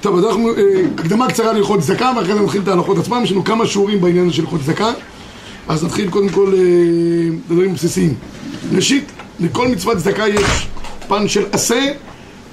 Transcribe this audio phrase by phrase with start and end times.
[0.00, 0.62] טוב, אז אנחנו, אה,
[0.98, 4.32] הקדמה קצרה להלכות צדקה, ואחרי זה נתחיל את ההלכות עצמם, יש לנו כמה שיעורים בעניין
[4.32, 4.92] של הלכות צדקה.
[5.68, 6.60] אז נתחיל קודם כל אה,
[7.48, 8.14] דברים בסיסיים.
[8.72, 10.68] ראשית, לכל מצוות צדקה יש
[11.08, 11.86] פן של עשה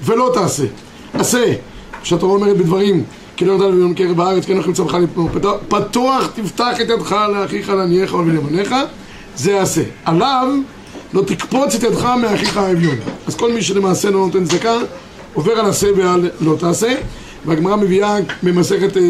[0.04, 0.64] ולא תעשה.
[1.12, 1.44] עשה,
[2.02, 3.04] שהתורה אומרת בדברים,
[3.36, 5.30] כי לא לביום קרב בארץ, כן אנחנו מצווך לפנות.
[5.68, 8.74] פתוח תפתח את ידך לאחיך לעניך ולבניך,
[9.36, 9.82] זה עשה.
[10.04, 10.48] עליו
[11.12, 12.96] לא תקפוץ את ידך מאחיך האביון.
[13.26, 14.74] אז כל מי שלמעשה לא נותן צדקה,
[15.34, 16.94] עובר על עשה ועל לא תעשה.
[17.46, 19.02] והגמרא מביאה במסכת אה,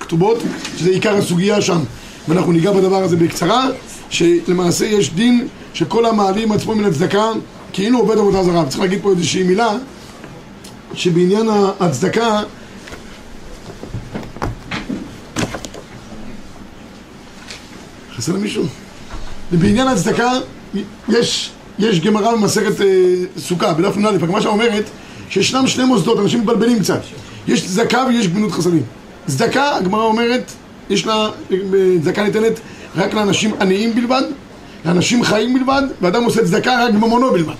[0.00, 0.38] כתובות,
[0.76, 1.78] שזה עיקר הסוגיה שם,
[2.28, 3.68] ואנחנו ניגע בדבר הזה בקצרה,
[4.10, 7.24] שלמעשה יש דין שכל המעלים עצמו מן הצדקה
[7.72, 8.66] כאילו עובד עבודה זרה.
[8.66, 9.70] צריך להגיד פה איזושהי מילה,
[10.94, 11.48] שבעניין
[11.80, 12.42] הצדקה
[18.16, 18.64] חסר למישהו?
[19.52, 20.32] בעניין הצדקה
[21.08, 22.86] יש, יש גמרא במסכת אה,
[23.38, 24.84] סוכה, בדף נ"א, הגמרא שם אומרת
[25.30, 27.00] שישנם שני מוסדות, אנשים מתבלבלים קצת
[27.48, 28.82] יש צדקה ויש גמילות חסדים.
[29.26, 30.52] צדקה, הגמרא אומרת,
[30.90, 31.28] יש לה,
[32.02, 32.60] צדקה ניתנת
[32.96, 34.22] רק לאנשים עניים בלבד
[34.84, 37.54] לאנשים חיים בלבד, ואדם עושה צדקה רק בממונו בלבד.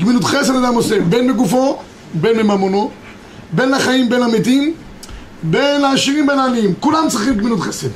[0.00, 1.78] גמילות חסד אדם עושה בין בגופו,
[2.14, 2.90] בין בממונו
[3.52, 4.74] בין לחיים, בין למתים
[5.42, 7.88] בין לעשירים, בין לעניים כולם צריכים גמילות חסד.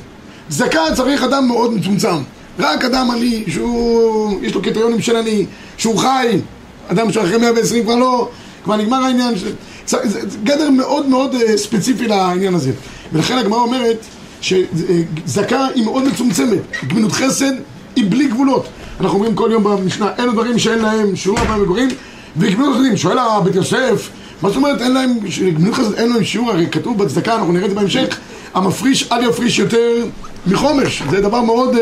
[0.49, 2.17] צדקה צריך אדם מאוד מצומצם.
[2.59, 5.45] רק אדם עני, שהוא, יש לו קריטריונים של עני,
[5.77, 6.39] שהוא חי,
[6.87, 8.29] אדם שאחרי 120 כבר לא,
[8.63, 9.43] כבר נגמר העניין, ש...
[9.87, 12.71] זה גדר מאוד מאוד אה, ספציפי לעניין הזה.
[13.13, 14.05] ולכן הגמרא אומרת
[14.41, 17.53] שזכה היא מאוד מצומצמת, גמילות חסד
[17.95, 18.67] היא בלי גבולות.
[18.99, 21.89] אנחנו אומרים כל יום במשנה, אלו דברים שאין להם שיעור הבא מגורים,
[22.37, 24.09] וגמילות חסדים, שואל הבית יוסף,
[24.41, 25.17] מה זאת אומרת אין להם,
[25.53, 28.19] גמילות חסד אין להם שיעור, הרי כתוב בצדקה, אנחנו נראה את זה בהמשך,
[28.53, 30.05] המפריש אל יפריש יותר
[30.47, 31.79] מחומש, זה דבר מאוד uh,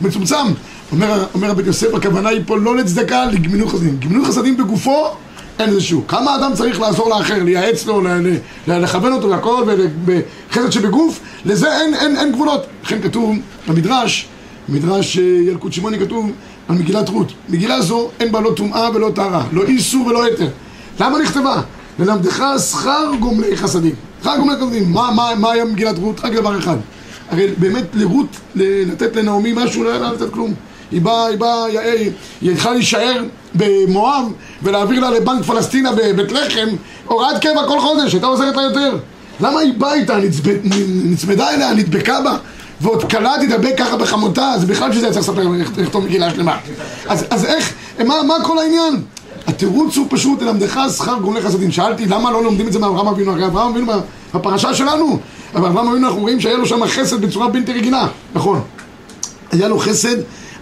[0.00, 0.46] מצומצם.
[0.92, 3.96] אומר, אומר הבית יוסף, הכוונה היא פה לא לצדקה, לגמילות חסדים.
[4.00, 5.06] גמילות חסדים בגופו,
[5.58, 6.04] אין איזה שיעור.
[6.08, 8.02] כמה אדם צריך לעזור לאחר, לייעץ לו,
[8.66, 12.66] לכוון אותו והכל, ובחסד שבגוף, לזה אין, אין, אין גבולות.
[12.84, 13.36] לכן כתוב
[13.68, 14.28] במדרש,
[14.68, 16.30] במדרש אה, ילקוט שמעוני כתוב
[16.68, 17.32] על מגילת רות.
[17.48, 20.48] מגילה זו אין בה לא טומאה ולא טהרה, לא איסור ולא יתר.
[21.00, 21.62] למה נכתבה?
[21.98, 23.94] ללמדך שכר גומלי חסדים.
[24.22, 24.92] שכר גומלי חסדים.
[24.92, 26.20] מה, מה, מה היה מגילת רות?
[26.24, 26.76] רק דבר אחד.
[27.30, 28.26] הרי באמת לרות,
[28.56, 30.54] לתת לנעמי משהו, לא היה לתת כלום.
[30.90, 32.10] היא באה, היא באה, היא
[32.42, 33.22] יכלה להישאר
[33.54, 34.24] במואב
[34.62, 36.68] ולהעביר לה לבנק פלסטינה בבית לחם
[37.06, 38.98] הוראת קבע כל חודש, הייתה עוזרת לה יותר.
[39.40, 40.16] למה היא באה איתה,
[41.04, 42.36] נצמדה אליה, נדבקה בה
[42.80, 46.56] ועוד כלה תדבק ככה בחמותה, אז בכלל שזה צריך לספר לכתוב מגילה שלמה.
[47.08, 47.72] אז, אז איך,
[48.04, 49.02] מה, מה כל העניין?
[49.46, 51.72] התירוץ הוא פשוט ללמדך שכר גומלי חסדים.
[51.72, 53.92] שאלתי למה לא לומדים את זה מאברהם אבינו, הרי אברהם אבינו
[54.34, 55.18] בפרשה שלנו
[55.54, 58.60] אבל אברהם אבינו אנחנו רואים שהיה לו שם חסד בצורה בלתי רגילה, נכון.
[59.52, 60.16] היה לו חסד,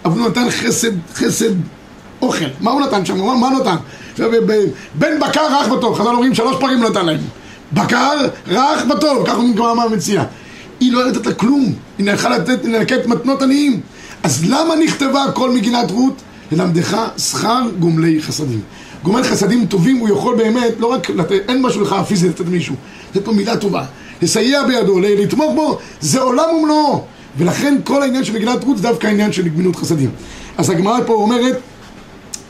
[0.05, 1.53] אבל הוא נתן חסד, חסד
[2.21, 2.45] אוכל.
[2.61, 3.17] מה הוא נתן שם?
[3.17, 3.75] מה, מה נתן?
[4.95, 7.19] בן בקר רך וטוב, חז"ל אומרים שלוש פעמים נתן להם.
[7.73, 10.23] בקר רך וטוב, ככה אומרים כמו המציע.
[10.79, 13.81] היא לא נתת לה כלום, היא נלכה לתת, ללקט מתנות עניים.
[14.23, 16.21] אז למה נכתבה כל מגילת רות?
[16.51, 18.61] ללמדך שכר גומלי חסדים.
[19.03, 22.75] גומל חסדים טובים הוא יכול באמת, לא רק לתת, אין משהו לך פיזי לתת מישהו,
[23.15, 23.83] לתת לו מילה טובה.
[24.21, 27.05] לסייע בידו, לתמוך בו, זה עולם ומלואו.
[27.37, 30.09] ולכן כל העניין של מגילת רות זה דווקא העניין של גמילות חסדים.
[30.57, 31.59] אז הגמרא פה אומרת,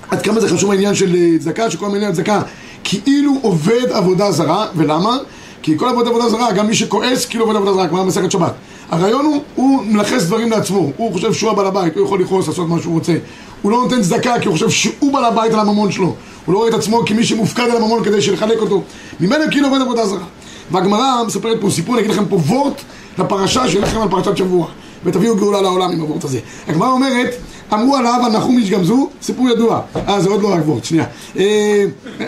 [0.09, 2.41] עד כמה זה חשוב העניין של אה, צדקה, שכל העניין צדקה
[2.83, 5.17] כאילו עובד עבודה זרה, ולמה?
[5.61, 8.53] כי כל עבודה עבודה זרה, גם מי שכועס כאילו עובד עבודה זרה, כמו במסכת שבת.
[8.89, 12.69] הרעיון הוא, הוא מלחס דברים לעצמו, הוא חושב שהוא הבעל הבית, הוא יכול לכעוס, לעשות
[12.69, 13.13] מה שהוא רוצה.
[13.61, 16.15] הוא לא נותן צדקה כי הוא חושב שהוא בעל הבית על הממון שלו.
[16.45, 18.83] הוא לא רואה את עצמו כמי שמופקד על הממון כדי שלחלק אותו.
[19.19, 20.23] ממנו כאילו עובד עבודה זרה.
[20.71, 22.81] והגמרא מספרת פה סיפור, אני אגיד לכם פה וורט
[23.17, 24.67] לפרשה שיהיה לכם על פרשת שבוע
[25.05, 26.39] ותביאו גאולה לעולם עם הוורט הזה.
[26.67, 27.29] הגמרא אומרת,
[27.73, 29.81] אמרו עליו הנחום איש גמזו, סיפור ידוע.
[30.07, 31.05] אה, זה עוד לא רק וורט, שנייה.
[31.37, 31.85] אה,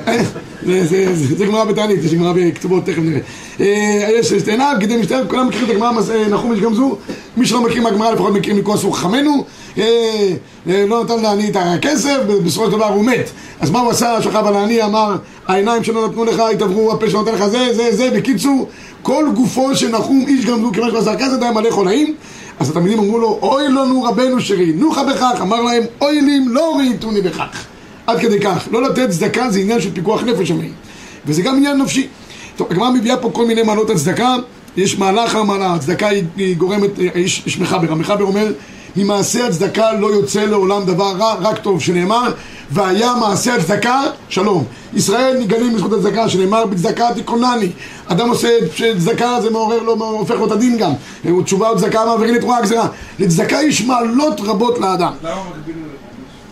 [0.08, 0.24] אה,
[1.14, 3.20] זה גמרא בתענית, יש גמרא בכתובות, תכף נראה.
[3.60, 5.92] אה, יש שתי עיניו, גידי משתלב, כולם מכירים את הגמרא
[6.30, 6.98] נחום איש גמזו.
[7.38, 9.44] מי שלא מכיר מהגמרא לפחות מכיר מכל סוג חכמינו.
[10.66, 13.30] לא נתן לעני את הכסף, בסופו של דבר הוא מת.
[13.60, 14.22] אז מה הוא עשה?
[14.22, 15.16] שכב על העני, אמר,
[15.48, 18.12] העיניים שלא נתנו לך יתעברו, הפה שלא נותן לך זה, זה, זה.
[18.12, 18.68] בקיצור,
[19.02, 22.16] כל גופו של נחום איש גמזו, כיוון שהוא עשה כסף, היה מלא חולאים.
[22.60, 26.78] אז התלמידים אמרו לו, אוי לנו רבנו שראינוך בכך, אמר להם, אוי לי אם לא
[26.78, 27.66] ראיתוני בכך.
[28.08, 28.68] עד כדי כך.
[28.72, 30.72] לא לתת צדקה זה עניין של פיקוח נפש המעיל.
[31.26, 32.08] וזה גם עניין נפשי.
[32.56, 34.36] טוב, הגמרא מביאה פה כל מיני מעלות הצדקה,
[34.78, 38.52] יש מעלה אחר מעלה, הצדקה היא, היא גורמת, יש, יש מחבר, המחבר אומר,
[38.96, 42.32] ממעשה הצדקה לא יוצא לעולם דבר רע, רק טוב, שנאמר,
[42.72, 44.64] והיה מעשה הצדקה, שלום.
[44.94, 47.70] ישראל נגלים בזכות הצדקה, שנאמר בצדקה תיכונני.
[48.08, 48.50] אדם עושה
[48.98, 50.92] צדקה, זה מעורר לו, הופך לו את הדין גם.
[51.44, 52.88] תשובה או צדקה מעבירים לתרועה הגזירה.
[53.20, 55.12] לצדקה יש מעלות רבות לאדם.
[55.24, 55.42] למה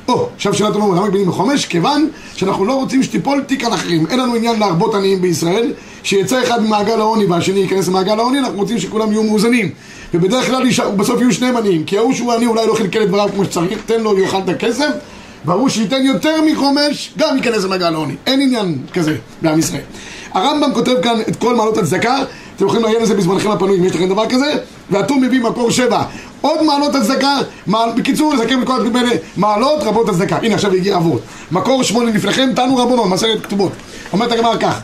[0.07, 1.65] או, עכשיו שאלה טובה, למה מגבילים בחומש?
[1.65, 4.07] כיוון שאנחנו לא רוצים שתיפול תיק על אחרים.
[4.07, 5.74] אין לנו עניין להרבות עניים בישראל,
[6.04, 9.69] שיצא אחד ממעגל העוני והשני ייכנס למעגל העוני, אנחנו רוצים שכולם יהיו מאוזנים.
[10.13, 10.63] ובדרך כלל
[10.98, 13.80] בסוף יהיו שניהם עניים, כי ההוא שהוא עני אולי לא חלקל את דבריו כמו שצריך,
[13.86, 14.89] תן לו ויאכל את הכסף,
[15.45, 18.16] וההוא שייתן יותר מחומש, גם ייכנס למעגל העוני.
[18.28, 19.81] אין עניין כזה בעם ישראל.
[20.34, 22.18] הרמב"ם כותב כאן את כל מעלות הצדקה,
[22.56, 24.54] אתם יכולים לעיין לזה בזמנכם הפנוי אם יש לכם דבר כזה,
[24.90, 26.04] והטור מביא מקור שבע.
[26.42, 27.38] עוד מעלות הצדקה,
[27.68, 30.38] מעל, בקיצור לסכם את כל הדברים האלה, מעלות רבות הצדקה.
[30.38, 31.22] הנה עכשיו הגיע אבות.
[31.51, 33.72] מקור שמונה לפניכם, תנו רבונו, מסרת כתובות.
[34.13, 34.81] אומרת הגמר כך,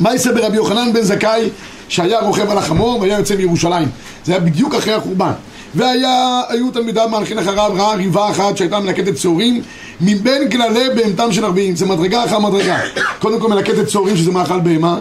[0.00, 1.50] יעשה ברבי יוחנן בן זכאי
[1.88, 3.88] שהיה רוכב על החמור והיה יוצא מירושלים?
[4.24, 5.32] זה היה בדיוק אחרי החורבן.
[5.76, 9.62] והיו תלמידיו מהלכים אחריו, ראה ריבה אחת שהייתה מלקטת צהורים
[10.00, 12.78] מבין גללי בהמתם של ערביים, זה מדרגה אחר מדרגה.
[13.18, 14.98] קודם כל מלקטת צהורים שזה מאכל בהמה,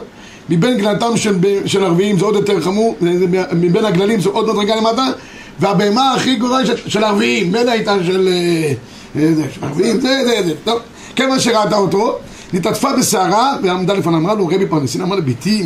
[0.49, 2.95] מבין גללתם של, של ערביים זה עוד יותר חמור,
[3.53, 5.05] מבין הגללים זה עוד מדרגה למטה,
[5.59, 8.73] והבהמה הכי גדולה של, של ערביים, מילא הייתה של, אה,
[9.21, 10.79] אה, זה, ערביים, זה, זה, טוב,
[11.15, 12.17] כיוון שראתה אותו,
[12.53, 15.63] נתעטפה בסערה ועמדה לפניו, אמרה לו רבי פרנסין, אמר לה ביתי,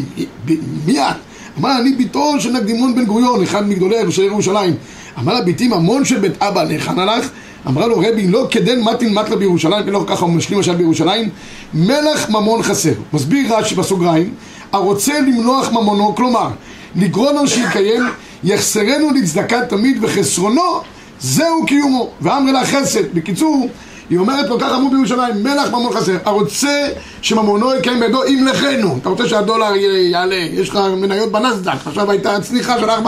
[0.86, 1.16] מי את?
[1.60, 4.74] אמר אני ביתו של נקדימון בן גוריון, אחד מגדולי ירושלים
[5.18, 7.30] אמר לה ביתי ממון של בית אבא להיכן הלך?
[7.68, 11.30] אמרה לו רבי לא כדן מתין מטלה בירושלים ולא ככה הוא משלים משל בירושלים.
[11.74, 12.94] מלך ממון חסר.
[13.14, 14.34] מסביר רש"י בסוגריים
[14.72, 16.48] הרוצה למנוח ממונו כלומר
[16.96, 18.04] לגרון לו שיקיים
[18.44, 20.82] יחסרנו לצדקה תמיד וחסרונו
[21.20, 22.10] זהו קיומו.
[22.22, 23.14] ואמר לה חסד.
[23.14, 23.70] בקיצור
[24.10, 26.18] היא אומרת לו ככה אמרו בירושלים מלך ממון חסר.
[26.26, 26.88] הרוצה
[27.22, 30.36] שממונו יקיים בידו ימלכנו אתה רוצה שהדולר יעלה?
[30.36, 31.88] יש לך מניות בנסדק.
[31.88, 33.06] עכשיו הייתה צניחה של 4%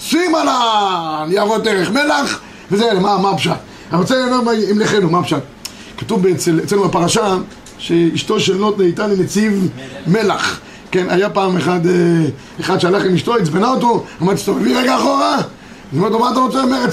[0.00, 2.40] שים על הניירות ערך מלח,
[2.70, 3.52] וזה, מה, מה הפשט?
[3.92, 5.42] אני רוצה לומר ימלכנו, מה הפשט?
[5.98, 7.36] כתוב אצל, אצלנו בפרשה
[7.78, 9.68] שאשתו של לוט נהייתה לנציב
[10.06, 10.60] מלח.
[10.90, 11.92] כן, היה פעם אחד, אה,
[12.60, 15.36] אחד שהלך עם אשתו, עצבנה אותו, אמר, תסתובבי רגע אחורה.
[15.36, 16.62] הוא אומר לו, מה אתה רוצה?
[16.62, 16.84] אומר,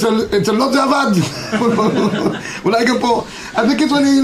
[0.42, 1.12] אצל, לוט זה עבד.
[2.66, 3.24] אולי גם פה.
[3.54, 4.22] אז בקיצור, אני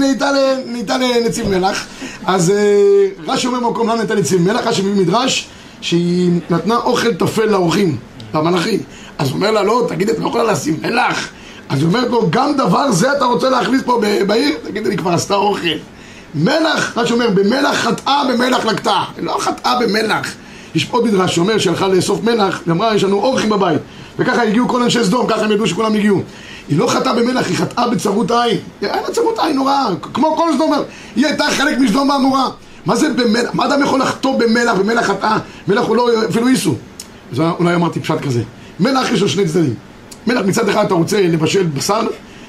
[0.66, 1.86] נהייתה לנציב מלח.
[2.26, 5.48] אז אה, רש"י אומר במקום למה נהייתה לנציב מלח, רש"י מביא מדרש
[5.80, 7.96] שהיא נתנה אוכל טפל לאורחים.
[8.34, 8.80] למלאכים.
[9.18, 11.28] אז הוא אומר לה, לא, תגיד, את לא יכולה לשים מלח.
[11.68, 14.56] אז היא אומרת לו, גם דבר זה אתה רוצה להכניס פה בעיר?
[14.64, 15.68] תגיד, אני כבר עשתה אוכל.
[16.34, 19.04] מלח, מה שאומר, במלח חטאה, במלח לקטה.
[19.18, 20.34] לא חטאה במלח.
[20.74, 23.80] יש עוד מדרש שאומר שהלכה לאסוף מלח, ואמרה, יש לנו אורחים בבית.
[24.18, 26.22] וככה הגיעו כל אנשי סדום, ככה הם ידעו שכולם הגיעו.
[26.68, 28.58] היא לא חטאה במלח, היא חטאה בצרות עין.
[28.80, 30.72] היה לה צרות עין נוראה, כמו כל סדום.
[31.16, 32.48] היא הייתה חלק משדום האמורה.
[32.86, 33.50] מה זה במלח?
[33.54, 35.38] מה אדם יכול לחטוא במלח, במלח חטאה?
[35.68, 36.74] מלח הוא לא, אפילו איסו.
[37.32, 38.42] אז אולי אמרתי פשט כזה.
[38.80, 39.74] מלח יש לו שני צדדים.
[40.26, 42.00] מלח מצד אחד אתה רוצה לבשל בשר,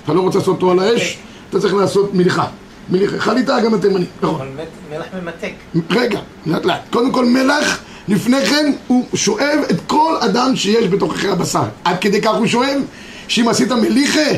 [0.03, 1.17] אתה לא רוצה לעשות אותו על האש,
[1.49, 2.45] אתה צריך לעשות מליחה.
[2.89, 4.35] מליחה, חליטה גם התימני, נכון.
[4.41, 5.53] אבל מלח ממתק.
[5.89, 6.81] רגע, לאט לאט.
[6.91, 11.63] קודם כל מלח, לפני כן הוא שואב את כל אדם שיש בתוככי הבשר.
[11.83, 12.81] עד כדי כך הוא שואב,
[13.27, 14.29] שאם עשית מליחה,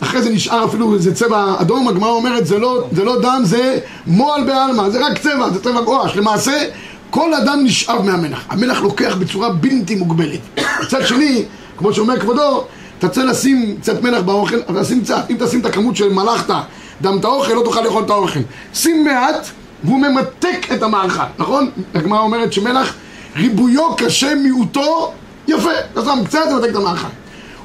[0.00, 3.78] אחרי זה נשאר אפילו איזה צבע אדום, הגמרא אומרת זה לא, זה לא דם, זה
[4.06, 6.16] מועל בעלמא, זה רק צבע, זה צבע גואש.
[6.16, 6.64] למעשה,
[7.10, 8.44] כל אדם נשאב מהמלח.
[8.48, 10.40] המלח לוקח בצורה בלתי מוגבלת.
[10.82, 11.44] מצד שני,
[11.76, 12.64] כמו שאומר כבודו,
[12.98, 15.30] אתה צריך לשים קצת מלח באוכל, אבל שים קצת.
[15.30, 16.54] אם תשים את הכמות של מלאכת,
[17.02, 18.40] דם את האוכל, לא תוכל לאכול את האוכל.
[18.74, 19.46] שים מעט,
[19.84, 21.70] והוא ממתק את המאכל, נכון?
[21.94, 22.94] הגמרא אומרת שמלח,
[23.36, 25.12] ריבויו קשה, מיעוטו
[25.48, 25.70] יפה.
[25.92, 27.08] אתה שם קצת, ומתק את המאכל.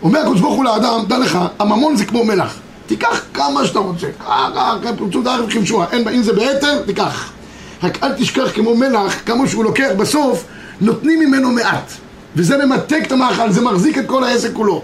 [0.04, 2.56] אומר הקדוש ברוך הוא לאדם, דע לך, הממון זה כמו מלח.
[2.88, 4.08] תיקח כמה שאתה רוצה.
[4.20, 5.86] ככה, פרצו דרך וכמשוע.
[6.16, 7.32] אם זה ביתר, תיקח.
[7.84, 10.46] רק אל תשכח כמו מלח, כמה שהוא לוקח בסוף,
[10.82, 11.92] נותנים ממנו מעט.
[12.36, 14.82] וזה ממתק את המאכל, זה מחזיק את כל העסק כולו.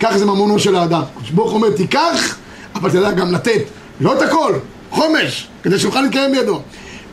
[0.00, 1.02] כך זה ממונו של האדם.
[1.34, 2.36] ברוך אומר, תיקח,
[2.74, 3.62] אבל יודע גם לתת.
[4.00, 4.52] לא את הכל,
[4.90, 6.60] חומש, כדי שיוכל להתקיים בידו.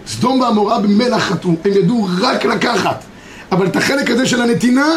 [0.08, 3.04] סדום ועמורה במלח חטאו, הם ידעו רק לקחת.
[3.52, 4.88] אבל את החלק הזה של הנתינה,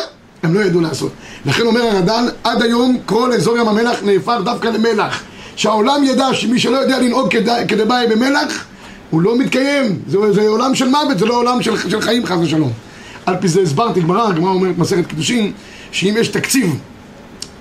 [0.42, 1.12] הם לא ידעו לעשות.
[1.46, 5.22] לכן אומר הרד"ל, עד היום כל אזור ים המלח נהפך דווקא למלח.
[5.56, 7.28] שהעולם ידע שמי שלא יודע לנהוג
[7.68, 8.64] כדבעי במלח,
[9.10, 12.38] הוא לא מתקיים, זה, זה עולם של מוות, זה לא עולם של, של חיים חס
[12.42, 12.72] ושלום.
[13.26, 15.52] על פי זה הסברתי גמרא, הגמרא אומרת מסכת קידושין,
[15.92, 16.78] שאם יש תקציב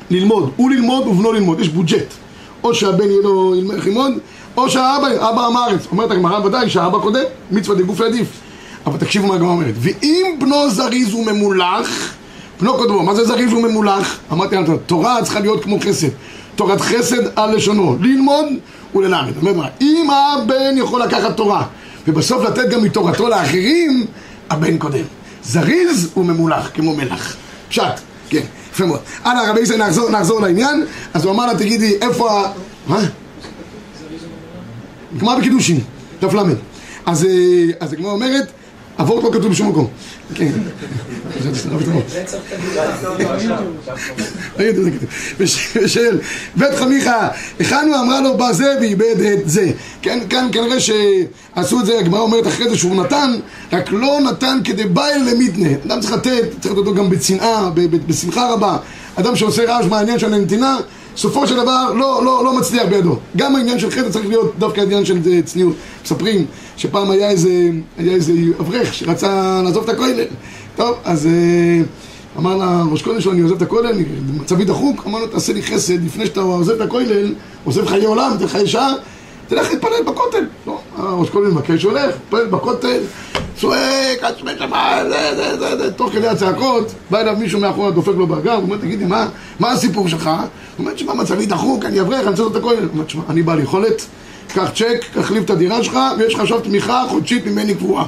[0.09, 2.13] ללמוד, הוא ללמוד ובנו ללמוד, יש בוג'ט.
[2.63, 4.13] או שהבן יהיה לו ילמד ללמוד,
[4.57, 5.87] או שהאבא, אבא עם הארץ.
[5.91, 8.27] אומרת הגמרא ודאי שהאבא קודם, מצווה דגוף עדיף.
[8.85, 12.13] אבל תקשיבו מה הגמרא אומרת, ואם בנו זריז וממולח,
[12.61, 14.19] בנו קודמו, מה זה זריז וממולח?
[14.31, 16.07] אמרתי לכם, תורה צריכה להיות כמו חסד.
[16.55, 18.45] תורת חסד על לשונו, ללמוד
[18.95, 19.33] וללמד.
[19.41, 21.65] זאת אומרת, אם הבן יכול לקחת תורה
[22.07, 24.05] ובסוף לתת גם מתורתו לאחרים,
[24.49, 25.03] הבן קודם.
[25.43, 27.35] זריז וממולח, כמו מלח.
[27.69, 27.83] פשט,
[28.29, 28.99] כן, יפה מאוד.
[29.23, 30.85] הלאה, רבי ישראל, נחזור, נחזור לעניין.
[31.13, 32.51] אז הוא אמר לה, תגידי, איפה ה...
[32.87, 32.99] מה?
[35.17, 35.79] גמר בקידושין,
[36.21, 36.39] דף ל'.
[36.39, 37.13] אה,
[37.79, 38.51] אז הגמרא אומרת,
[38.99, 39.87] אבות לא כתוב בשום מקום.
[40.35, 40.51] כן.
[44.75, 44.91] זה.
[45.39, 46.19] ושל
[46.55, 47.27] בית חמיכה,
[47.59, 49.71] הכנו אמרה לו בזה ואיבד את זה.
[50.01, 53.31] כן, כאן כנראה שעשו את זה, הגמרא אומרת אחרי זה שהוא נתן,
[53.73, 55.69] רק לא נתן כדי בעל למיתנה.
[55.87, 57.69] אדם צריך לתת, צריך לתת אותו גם בצנעה,
[58.07, 58.77] בשמחה רבה.
[59.15, 60.77] אדם שעושה רעש מהעניין של הנתינה,
[61.17, 63.17] סופו של דבר לא, לא, לא מצליח בידו.
[63.37, 65.75] גם העניין של חטא צריך להיות דווקא עניין של אה, צניעות.
[66.03, 66.45] מספרים
[66.77, 70.23] שפעם היה איזה, היה איזה אברך שרצה לעזוב את הכולל.
[70.75, 71.81] טוב, אז אה,
[72.37, 73.95] אמר לראש כולל שלו, אני עוזב את הכולל,
[74.33, 78.31] מצבי דחוק, אמר לו, תעשה לי חסד, לפני שאתה עוזב את הכולל, עוזב חיי עולם,
[78.39, 78.93] תן חיי שעה,
[79.47, 80.45] תלך להתפלל בכותל.
[80.67, 82.99] לא, הראש כולל מבקש, הולך, מתפלל בכותל,
[83.57, 87.91] צועק, עד שמי שמיים, זה, זה, זה, זה, תוך כדי הצעקות, בא אליו מישהו מאחורה,
[87.91, 89.27] דופק לו בגב, הוא אומר, תגידי, מה,
[89.59, 90.27] מה הסיפור שלך?
[90.27, 90.35] הוא
[90.79, 92.79] אומר, תשמע, מצבי דחוק, אני אברך, אני רוצה לעשות את הכולל.
[92.79, 94.05] הוא אומר, תשמע, אני בעל יכולת,
[94.47, 98.05] קח צ'ק, תחליף את הדירה שלך, ויש לך עכשיו תמיכה חודשית ממני קבועה.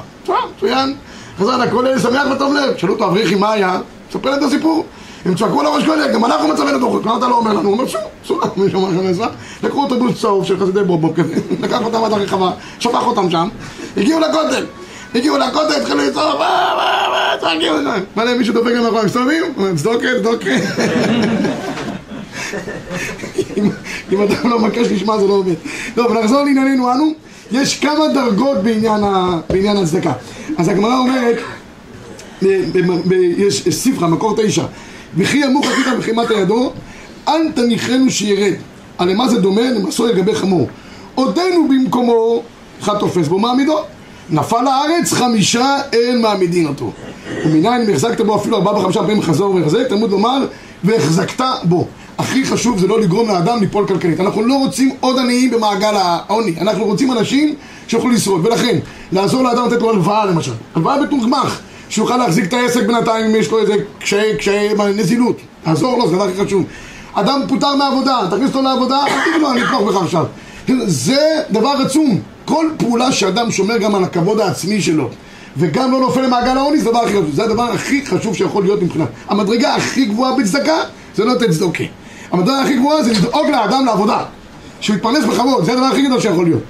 [0.56, 0.94] מצוין.
[1.38, 2.76] חזר לכולל, שמח וטוב לב.
[2.76, 3.80] שאלו אותו, אבריחי, מה היה?
[4.12, 4.84] ספר את הסיפור.
[5.24, 7.62] הם צעקו לראש כולל, גם אנחנו מצבנו דוחק, למה אתה לא אומר לנו?
[7.68, 9.28] הוא אומר, שוב, שוב, מישהו אמר שם עזרה.
[9.62, 13.48] לקחו אוטובוס צהוב של חסידי בובוב כזה, לקח אותם עד הרחבה, שפך אותם שם,
[13.96, 14.66] הגיעו לכותל.
[15.14, 17.72] הגיעו לכותל, התחילו לצעוק, מה, מה, מה, צועקים,
[18.16, 20.50] מלא מישהו דופק להם מסתובבים, הוא אומר, צדוקה, צדוקה.
[23.56, 23.70] אם-
[24.22, 25.54] אדם לא מבקש לשמוע זה לא עובד.
[25.94, 27.12] טוב, נחזור לענייננו אנו.
[27.52, 30.12] יש כמה דרגות בעניין, הצדקה.
[30.58, 31.36] אז הגמרא אומרת,
[33.38, 34.64] יש ספרה, מקור תשע,
[35.16, 36.72] וכי ימוך אחיך בחימת ידו,
[37.28, 38.52] אל תניחנו שירד.
[38.98, 39.60] הרי מה זה דומה?
[39.70, 40.68] למסור לגבי חמור.
[41.14, 42.42] עודנו במקומו,
[42.82, 43.78] אחד תופס בו מעמידו.
[44.30, 46.92] נפל לארץ, חמישה אין מעמידין אותו.
[47.44, 50.46] ומנין אם החזקת בו אפילו ארבעה וחמישה פעמים חזור והחזק, תלמוד לומר,
[50.84, 51.86] והחזקת בו.
[52.18, 54.20] הכי חשוב זה לא לגרום לאדם ליפול כלכלית.
[54.20, 56.54] אנחנו לא רוצים עוד עניים במעגל העוני.
[56.60, 57.54] אנחנו רוצים אנשים
[57.88, 58.46] שיוכלו לשרוד.
[58.46, 58.78] ולכן,
[59.12, 60.52] לעזור לאדם לתת לו הלוואה למשל.
[60.74, 61.24] הלוואה בתוך
[61.90, 65.36] שיוכל להחזיק את העסק בינתיים אם יש לו איזה קשיי, קשיי נזילות.
[65.64, 66.64] תעזור לו, זה הדבר הכי חשוב.
[67.14, 70.26] אדם פוטר מהעבודה, תכניס אותו לעבודה, תגיד לו, אני אתמוך בך עכשיו.
[70.86, 71.20] זה
[71.50, 72.20] דבר עצום.
[72.48, 75.10] כל פעולה שאדם שומר גם על הכבוד העצמי שלו,
[75.56, 77.34] וגם לא נופל למעגל העוני, זה הדבר הכי חשוב.
[77.34, 79.08] זה הדבר הכי חשוב שיכול להיות מבחינת.
[79.28, 80.76] המדרגה הכי גבוהה בצדקה,
[81.16, 81.84] זה לא לתת צדוקה.
[82.30, 84.24] המדרגה הכי גבוהה זה לדאוג לאדם לעבודה.
[84.80, 86.62] שהוא יתפרנס בכבוד, זה הדבר הכי גדול שיכול להיות.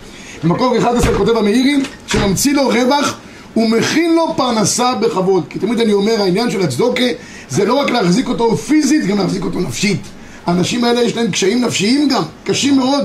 [0.45, 3.19] במקור 11 כותב המאירי, שממציא לו רווח
[3.57, 5.45] ומכין לו פרנסה בכבוד.
[5.51, 7.05] כי תמיד אני אומר, העניין של הצדוקה
[7.49, 10.01] זה לא רק להחזיק אותו פיזית, גם להחזיק אותו נפשית.
[10.47, 13.05] האנשים האלה יש להם קשיים נפשיים גם, קשים מאוד.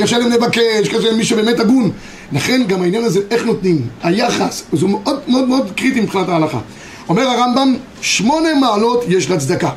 [0.00, 1.90] קשה להם לבקש, קשה להם מי שבאמת הגון.
[2.32, 6.58] לכן גם העניין הזה, איך נותנים, היחס, זה מאוד מאוד מאוד קריטי מבחינת ההלכה.
[7.08, 9.70] אומר הרמב"ם, שמונה מעלות יש לצדקה.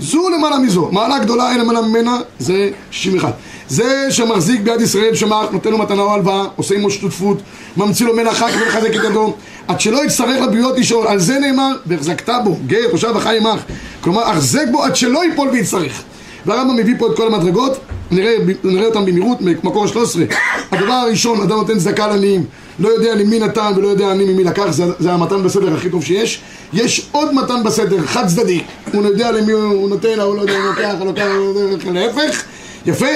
[0.00, 3.32] זו למעלה מזו, מעלה גדולה אין למעלה ממנה, זה 61.
[3.68, 7.38] זה שמחזיק ביד ישראל שמח, נותן לו מתנה או הלוואה, עושה עמו שותפות,
[7.76, 9.34] ממציא לו מלאכה כדי לחזק את ידו,
[9.68, 13.60] עד שלא יצטרך לבריות לשאול, על זה נאמר, והחזקת בו, גר, תושב וחי עמך.
[14.00, 16.02] כלומר, החזק בו עד שלא ייפול ויצטרך.
[16.46, 17.78] והרמב"ם מביא פה את כל המדרגות,
[18.14, 20.24] נראה, נראה אותם במהירות, מקור 13.
[20.72, 22.44] הדבר הראשון, אדם נותן צדקה לעניים,
[22.78, 26.04] לא יודע למי נתן ולא יודע אני ממי לקח, זה, זה המתן בסדר הכי טוב
[26.04, 26.40] שיש.
[26.72, 28.60] יש עוד מתן בסדר, חד צדדי,
[28.92, 31.06] הוא יודע למי הוא נותן, הוא לא יודע אם הוא לוקח, הוא
[31.36, 32.42] הוא לוקח, להפך,
[32.86, 33.06] יפה.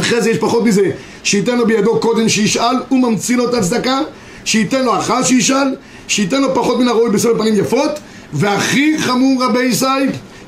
[0.00, 0.90] אחרי זה יש פחות מזה,
[1.22, 3.98] שייתן לו בידו קודם שישאל, הוא ממציא לו את הצדקה,
[4.44, 5.76] שייתן לו אחר שישאל,
[6.08, 7.90] שייתן לו פחות מן הראוי בסדר פנים יפות,
[8.32, 9.84] והכי חמור רבי ישי,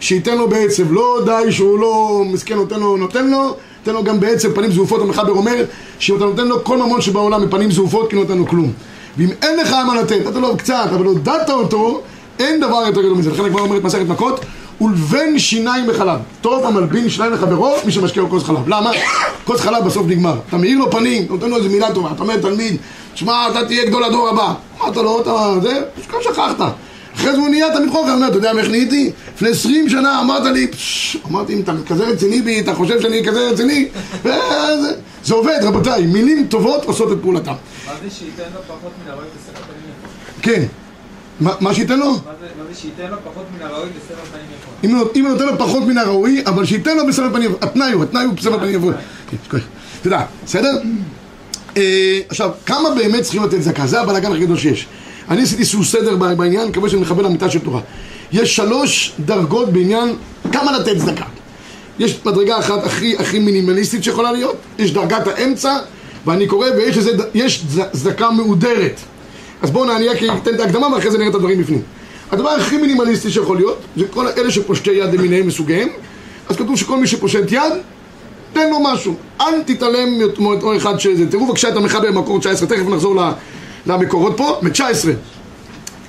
[0.01, 4.21] שייתן לו בעצב, לא די שהוא לא מסכן נותן לו, נותן לו, תן לו גם
[4.21, 5.65] בעצב פנים זעופות, המחבר אומר,
[5.99, 8.73] שאם אתה נותן לו כל ממון שבעולם מפנים זעופות, כי לא נותן לו כלום.
[9.17, 12.01] ואם אין לך מה לתת, נתת לו קצת, אבל הודעת אותו,
[12.39, 13.31] אין דבר יותר גדול מזה.
[13.31, 14.41] לכן הגמרא אומרת מסכת מכות,
[14.81, 16.19] ולבן שיניים בחלב.
[16.41, 18.69] טוב המלבין שיניים לחברו, מי שמשקיע לו כוס חלב.
[18.69, 18.91] למה?
[19.45, 20.35] כוס חלב בסוף נגמר.
[20.49, 22.11] אתה מאיר לו פנים, נותן לו איזה מילה טובה.
[22.13, 22.77] אתה אומר תלמיד,
[23.15, 24.55] שמע, אתה תהיה גדול הדור הבא.
[24.81, 26.61] אמרת לו, אתה זה, כבר שכחת.
[27.19, 29.11] אחרי זה הוא נהיה תלמיד חוכם, אומר, אתה יודע איך נהייתי?
[29.35, 30.67] לפני עשרים שנה אמרת לי,
[31.31, 33.89] אמרתי, אם אתה כזה רציני בי, אתה חושב שאני כזה רציני?
[35.25, 37.53] זה עובד, רבותיי, מילים טובות עושות את פעולתם.
[37.87, 39.93] מה זה שייתן לו פחות מן הראוי בסבר פנים?
[40.43, 40.65] כן.
[41.61, 42.13] מה שייתן לו?
[42.13, 42.47] מה זה-
[42.81, 44.45] שייתן לו פחות מן הראוי בסבר פנים
[44.95, 45.17] יפות?
[45.17, 47.63] אם נותן לו פחות מן הראוי, אבל שייתן לו בסבר פנים יפות.
[47.63, 48.95] התנאי הוא, התנאי הוא בסבר פנים יפות.
[49.51, 49.59] כן.
[50.03, 50.71] תודה, בסדר?
[51.77, 53.87] אה, עכשיו, כמה באמת צריכים לתת צדקה?
[53.87, 54.87] זה הבלאגן הכי גדול שיש.
[55.31, 57.81] אני עשיתי איזשהו סדר בעניין, מקווה שאני מכוון למיטה של תורה.
[58.33, 60.15] יש שלוש דרגות בעניין
[60.53, 61.25] כמה לתת צדקה.
[61.99, 65.79] יש מדרגה אחת הכי הכי מינימליסטית שיכולה להיות, יש דרגת האמצע,
[66.27, 69.01] ואני קורא, ויש ד- יש צדקה מהודרת.
[69.63, 71.83] אז בואו אני רק אתן את ההקדמה ואחרי זה נראה את הדברים בפנים.
[72.31, 75.89] הדבר הכי מינימליסטי שיכול להיות, זה כל אלה שפושטי יד למיניהם מסוגיהם,
[76.49, 77.73] אז כתוב שכל מי שפושט יד,
[78.53, 79.15] תן לו משהו.
[79.41, 80.09] אל תתעלם
[80.39, 81.27] מאותו אחד שזה.
[81.31, 83.15] תראו בבקשה את המחבר במקור 19, תכף נחזור
[83.89, 85.09] למקורות פה, מ-19.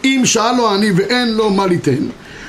[0.04, 2.06] אם שאל לו העני ואין לו מה ליתן,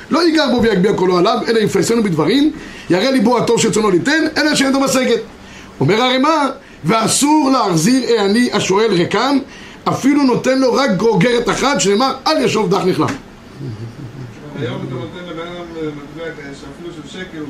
[0.09, 2.51] לא ייגע בו ויגביה קולו עליו, אלא יפרסנו בדברים,
[2.89, 5.19] יראה ליבו הטוב שרצונו ליתן, אלא שאין לו משגת.
[5.79, 6.47] אומר הרמ"א,
[6.85, 9.37] ואסור להחזיר העני השואל ריקם,
[9.83, 13.07] אפילו נותן לו רק גרוגרת אחת, שנאמר, אל ישוב דח נכלם.
[14.59, 17.43] היום אתה נותן לבן אדם מטבע שאפילו של שקל.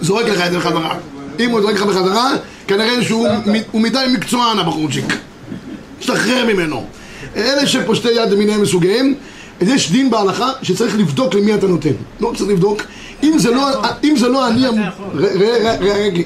[0.00, 0.96] זורק לך את זה בחזרה.
[1.40, 2.30] אם הוא זורק לך בחזרה,
[2.66, 3.28] כנראה שהוא
[3.74, 5.04] מדי מקצוען הבחורצ'יק.
[5.98, 6.86] תשתחרר ממנו.
[7.36, 9.14] אלה שפושטי יד למיניהם מסוגיהם,
[9.60, 11.92] יש דין בהלכה שצריך לבדוק למי אתה נותן.
[12.20, 12.82] לא צריך לבדוק.
[13.22, 13.68] אם זה לא,
[14.04, 14.64] אם זה לא אני,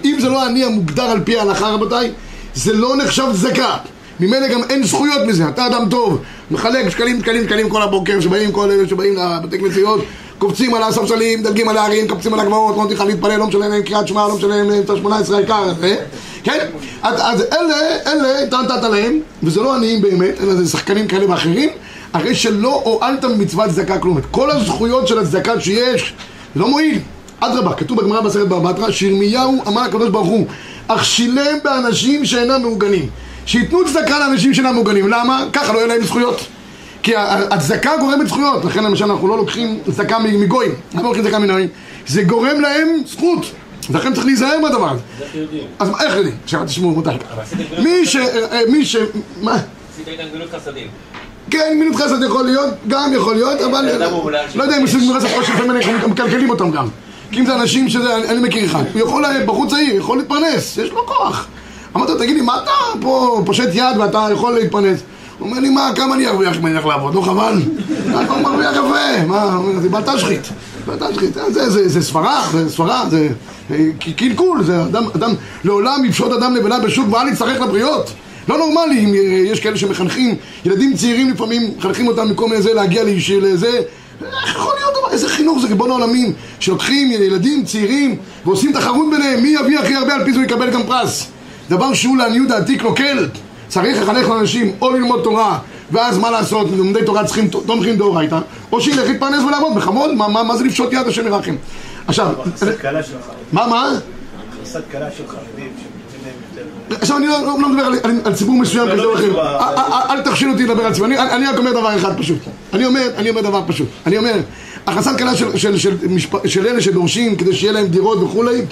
[0.05, 2.11] אם זה לא אני המוגדר על פי ההלכה רבותיי,
[2.55, 3.77] זה לא נחשב צדקה.
[4.21, 6.19] ממילא גם אין זכויות מזה, אתה אדם טוב,
[6.51, 10.01] מחלק שקלים, שקלים, שקלים כל הבוקר, שבאים כל אלה שבאים לבתי כנסיות,
[10.39, 13.61] קופצים על הספסלים, מדלגים על ההרים, קופצים על הגבעות, לא נותנים לך להתפלל, לא משלם
[13.61, 15.95] להם קריאת שמע, לא משלם להם את השמונה עשרה העיקר, אה?
[16.49, 16.67] כן?
[17.03, 17.77] אז, אז אלה,
[18.07, 21.69] אלה, אתה נתת להם, וזה לא עניים באמת, אלא זה שחקנים כאלה ואחרים,
[22.13, 24.21] הרי שלא הועלת ממצוות צדקה כלום.
[24.31, 26.15] כל הזכויות של הצדקה שיש,
[26.57, 26.99] לא מועיל.
[27.41, 30.47] אדרבה, כתוב בגמרא בסרט בבא בתרא, שירמיהו אמר לקדוש ברוך הוא,
[30.89, 33.09] אך שילם באנשים שאינם מעוגנים.
[33.47, 35.09] שייתנו צדקה לאנשים שאינם מעוגנים.
[35.09, 35.45] למה?
[35.53, 36.47] ככה לא יהיה להם זכויות.
[37.03, 37.13] כי
[37.51, 41.69] הצדקה גורמת זכויות, לכן למשל אנחנו לא לוקחים צדקה מגויים, אנחנו לא לוקחים צדקה מנהלים,
[42.07, 43.47] זה גורם להם זכות,
[43.91, 45.03] לכן צריך להיזהר מהדבר הזה.
[45.79, 46.35] אז איך יודעים?
[46.45, 47.19] עכשיו תשמעו רבותיי,
[47.83, 48.17] מי ש...
[48.17, 48.97] אה, מי ש...
[49.43, 49.59] מה?
[49.93, 50.87] עשית איתם גמילות חסדים.
[51.51, 53.89] כן, מילות חסד יכול להיות, גם יכול להיות, אבל
[54.55, 55.77] לא יודע אם מסוג מילות חסד, או שלפעמים
[56.09, 56.89] מקלקלים אותם גם.
[57.31, 60.77] כי אם זה אנשים שזה, אני מכיר אחד, הוא יכול, אה, בחור צעיר, יכול להתפרנס,
[60.77, 61.47] יש לו כוח.
[61.97, 64.99] אמרתי לו, תגיד לי, מה אתה פה פושט יד ואתה יכול להתפרנס?
[65.39, 67.15] הוא אומר לי, מה, כמה אני ארוויח אם אני אלך לעבוד?
[67.15, 67.63] לא חבל?
[68.11, 70.49] אתה מרוויח יפה, מה, תשחית,
[70.89, 73.29] בל תשחית, זה- זה- זה סברה, זה סברה, זה
[73.71, 73.77] אה,
[74.17, 75.31] קלקול, זה אדם, אדם,
[75.65, 78.11] לעולם יפשוט אדם לבנה בשוק ואל יצטרך לבריות.
[78.49, 79.19] לא נורמלי אם אה,
[79.53, 83.69] יש כאלה שמחנכים, ילדים צעירים לפעמים, מחנכים אותם מכל מיני זה, להגיע לישיר לזה.
[84.47, 85.13] איך יכול להיות דבר?
[85.13, 90.15] איזה חינוך זה ריבון העולמים, שלוקחים ילדים צעירים ועושים תחרות ביניהם, מי יביא הכי הרבה
[90.15, 91.27] על פי זה יקבל גם פרס.
[91.71, 93.29] דבר שהוא לעניות דעתי קלוקל.
[93.69, 95.59] צריך לחנך לאנשים או ללמוד תורה,
[95.93, 98.39] ואז מה לעשות, לומדי תורה צריכים תומכים דאורייתא,
[98.73, 101.55] או שילך להתפרנס ולעבוד בכבוד, מה, מה, מה זה לפשוט יד השם ירחם?
[102.07, 102.33] עכשיו,
[103.53, 103.93] מה, מה?
[104.53, 105.69] הכנסת קלה של חרדים.
[106.91, 107.85] עכשיו אני לא, לא, לא מדבר
[108.25, 109.57] על, ציבור מסוים לא, כזה או אחר, מדובר.
[109.61, 112.39] אל- אל- אל תכשיל אותי לדבר על ציבור, אני, רק אומר דבר אחד פשוט,
[112.73, 114.35] אני אומר, אני אומר דבר פשוט, אני אומר,
[114.87, 118.63] הכנסת קלה של, אלה שדורשים כדי שיהיה להם דירות וכולי, אה,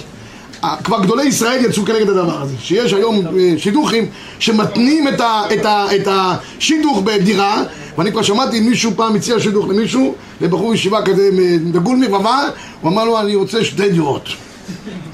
[0.83, 4.05] כבר גדולי ישראל יצאו כנגד הדבר הזה, שיש היום אה, שידוכים
[4.39, 7.63] שמתנים את, ה, את, ה, את השידוך בדירה,
[7.97, 11.29] ואני כבר שמעתי מישהו פעם הציע שידוך למישהו, לבחור ישיבה כזה
[11.71, 12.39] דגול מרבבה,
[12.81, 14.29] הוא אמר לו אני רוצה שתי דירות.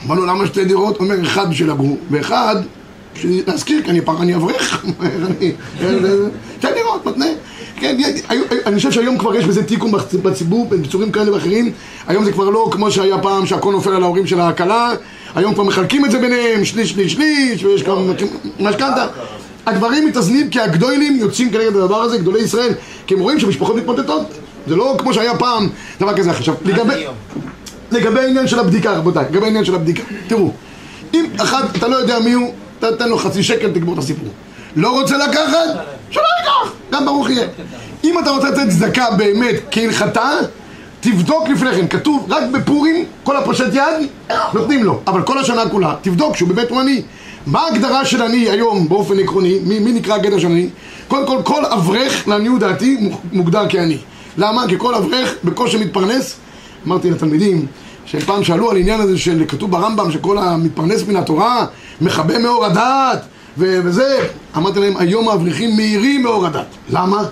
[0.06, 0.98] אמר לו למה שתי דירות?
[0.98, 2.56] הוא אומר אחד בשביל לגור ואחד
[3.24, 4.86] להזכיר כי אני אני אברך.
[5.02, 5.52] אני-
[6.62, 7.26] שתי דירות מתנה.
[7.80, 7.98] כן,
[8.66, 11.72] אני חושב שהיום כבר יש בזה תיקון בצ- בציבור בצורים כאלה ואחרים.
[12.08, 14.92] היום זה כבר לא כמו שהיה פעם שהכל נופל על ההורים של הכלה
[15.36, 18.14] היום כבר מחלקים את זה ביניהם שליש שליש שליש ויש גם
[18.60, 19.08] משכנתה
[19.66, 22.74] הדברים מתאזנים כי הגדולים יוצאים כנגד הדבר הזה, גדולי ישראל
[23.08, 24.34] כי הם רואים שמשפחות מתמוטטות
[24.68, 25.70] זה לא כמו שהיה פעם
[26.00, 27.06] דבר כזה עכשיו לגבי.
[27.92, 30.52] לגבי העניין של הבדיקה, רבותיי, לגבי העניין של הבדיקה, תראו,
[31.14, 34.30] אם אחד, אתה לא יודע מי הוא, תתן לו חצי שקל, תגמור את הסיפור.
[34.76, 35.86] לא רוצה לקחת?
[36.10, 37.48] שלא ייקח, גם ברוך יהיה.
[38.04, 40.30] אם אתה רוצה לתת צדקה באמת כהלכתה,
[41.04, 44.08] תבדוק לפני כן, כתוב רק בפורים, כל הפושט יד,
[44.54, 47.02] נותנים לו, אבל כל השנה כולה, תבדוק שהוא באמת הוא עני.
[47.46, 49.60] מה ההגדרה של עני היום באופן עקרוני?
[49.66, 50.70] מי, מי נקרא הגדר של עני?
[51.08, 53.98] קודם כל, כל אברך, לעניות דעתי, מוגדר כעני.
[54.38, 54.68] למה?
[54.68, 56.36] כי כל אברך בקושי מתפרנס
[56.88, 57.66] אמרתי לתלמידים
[58.06, 61.66] שפעם שאלו על עניין הזה של כתוב ברמב"ם שכל המתפרנס מן התורה
[62.02, 63.26] מכבה מאור הדת
[63.58, 67.24] וזה אמרתי להם היום האברכים מהירים מאור הדת למה?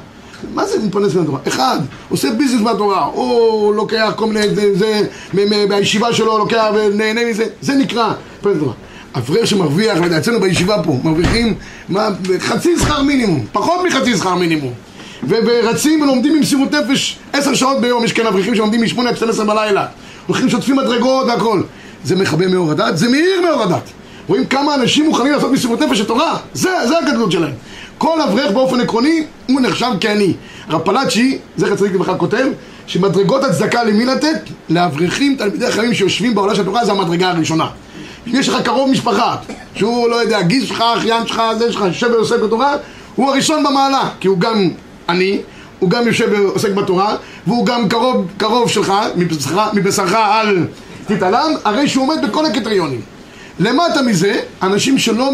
[0.54, 1.40] מה זה מתפרנס מן התורה?
[1.48, 3.06] אחד, עושה ביזנס מהתורה.
[3.06, 5.02] או לוקח כל מיני זה, זה
[5.70, 7.46] מהישיבה שלו לוקח ונהנה מזה.
[7.62, 8.74] זה נקרא מתפרנס מהתורה.
[9.16, 11.56] אברך שמרוויח, לא יודע, אצלנו בישיבה פה, מרוויחים
[11.90, 14.74] מה, חצי שכר מינימום, פחות מחצי שכר מינימום.
[15.28, 19.86] ורצים ולומדים במסירות נפש עשר שעות ביום, יש כאן אברכים שלומדים מ-8 עד 12 בלילה.
[20.28, 21.62] הולכים שוטפים מדרגות והכל.
[22.04, 23.92] זה מכבה מאור הדת, זה מאיר מאור הדת
[24.28, 27.54] רואים כמה אנשים מוכנים לעשות מסירות נפש של תורה זה, זה הגדלות שלהם
[28.02, 30.34] כל אברך באופן עקרוני הוא נחשב כעני
[30.70, 32.46] רב פלאצ'י, זכר צדיק לברכה כותב
[32.88, 34.40] שמדרגות הצדקה למי לתת?
[34.70, 37.68] לאברכים תלמידי החיים שיושבים בעולה של התורה זה המדרגה הראשונה
[38.28, 39.36] אם יש לך קרוב משפחה
[39.76, 42.76] שהוא לא יודע, גיס שלך, אחיין שלך, זה שלך, יושב ועוסק בתורה
[43.16, 44.70] הוא הראשון במעלה כי הוא גם
[45.10, 45.42] עני,
[45.80, 47.16] הוא גם יושב ועוסק בתורה,
[47.48, 48.94] והוא גם קרוב, קרוב שלך,
[49.74, 50.68] מבשרך על
[51.08, 53.02] תתעלם, הרי שהוא עומד בכל הקריטריונים.
[53.62, 55.32] למטה מזה, אנשים שלא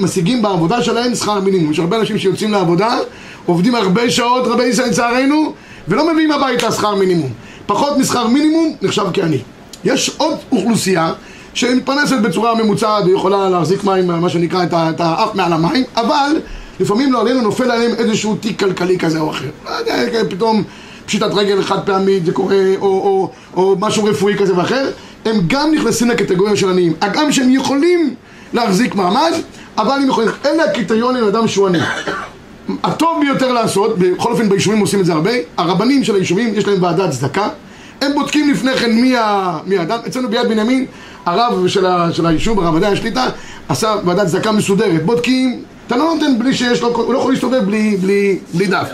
[0.00, 1.72] משיגים בעבודה שלהם שכר מינימום.
[1.72, 2.98] יש הרבה אנשים שיוצאים לעבודה,
[3.46, 5.52] עובדים הרבה שעות, רבי ישראל לצערנו,
[5.88, 7.32] ולא מביאים הביתה שכר מינימום.
[7.66, 9.38] פחות משכר מינימום נחשב כעני.
[9.84, 11.12] יש עוד אוכלוסייה
[11.54, 16.30] שמתפרנסת בצורה ממוצעת ויכולה להחזיק מים, מה שנקרא, את האף מעל המים, אבל
[16.80, 19.48] לפעמים לא עלינו נופל עליהם איזשהו תיק כלכלי כזה או אחר.
[19.64, 20.64] לא יודע, פתאום
[21.06, 24.90] פשיטת רגל חד פעמית זה קורה, או, או, או משהו רפואי כזה ואחר,
[25.24, 26.92] הם גם נכנסים לקטגוריה של עניים.
[27.00, 28.14] הגם שהם יכולים
[28.52, 29.32] להחזיק מעמד,
[29.78, 31.78] אבל הם יכולים, אלה הקריטריונים לאדם שהוא עני.
[32.84, 36.82] הטוב ביותר לעשות, בכל אופן ביישובים עושים את זה הרבה, הרבנים של היישובים יש להם
[36.82, 37.48] ועדת צדקה,
[38.00, 40.86] הם בודקים לפני כן מי, האדם, אצלנו ביד בנימין,
[41.26, 43.26] הרב של, ה, של היישוב, הרב עדיין השליטה,
[43.68, 47.64] עשה ועדת צדקה מסודרת, בודקים, אתה לא נותן בלי שיש לו, הוא לא יכול להסתובב
[47.64, 48.88] בלי, בלי, בלי דף.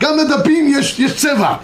[0.00, 1.54] גם לדפים יש, יש צבע,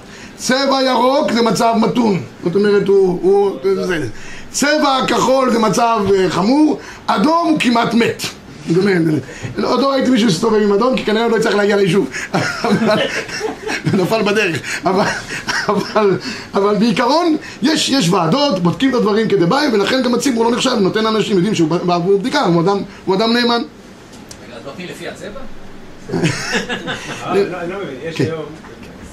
[0.45, 4.09] צבע ירוק זה מצב מתון, זאת אומרת הוא, הוא זה,
[4.51, 8.23] צבע כחול זה מצב אה, חמור, אדום הוא כמעט מת.
[8.77, 9.03] אומרת,
[9.63, 12.11] עוד לא ראיתי מישהו שסתובב עם אדום, כי כנראה לא יצטרך להגיע ליישוב.
[13.95, 14.61] נפל בדרך.
[14.87, 15.05] אבל,
[15.69, 16.19] אבל,
[16.55, 21.07] אבל בעיקרון, יש, יש ועדות, בודקים את הדברים כדבעי, ולכן גם הציבור לא נחשב, נותן
[21.07, 23.63] אנשים, יודעים שהוא בעבור בדיקה, הוא אדם, הוא אדם נאמן.
[24.47, 25.41] רגע, אז נותנים לפי הצבע?
[26.13, 28.25] אה, לא, אני לא מבין, יש כן.
[28.25, 28.45] היום,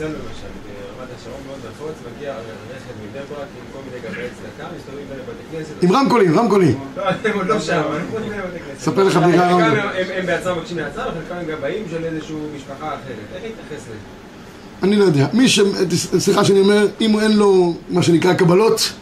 [0.02, 0.52] אצלנו למשל,
[0.98, 5.18] ברמת השרון מאוד נפוץ, מגיע רכב מבני ברק עם כל מיני גבי צדקה, מסתובבים בין
[5.28, 5.84] בתי כנסת.
[5.84, 6.80] עם רמקולים, רמקולים.
[6.98, 8.82] לא, הם עוד לא שם, אנחנו עוד בין בתי כנסת.
[8.82, 9.80] ספר לך בדיחה חלקם רמקול.
[9.80, 13.28] הם- הם בעצמם מבקשים מהצו, וחלקם הם גבאים של איזושהי משפחה אחרת.
[13.36, 13.98] איך להתייחס לזה?
[14.84, 15.28] אני לא יודע.
[15.34, 15.60] מי ש...
[16.20, 18.94] סליחה שאני אומר, אם אין לו מה שנקרא קבלות,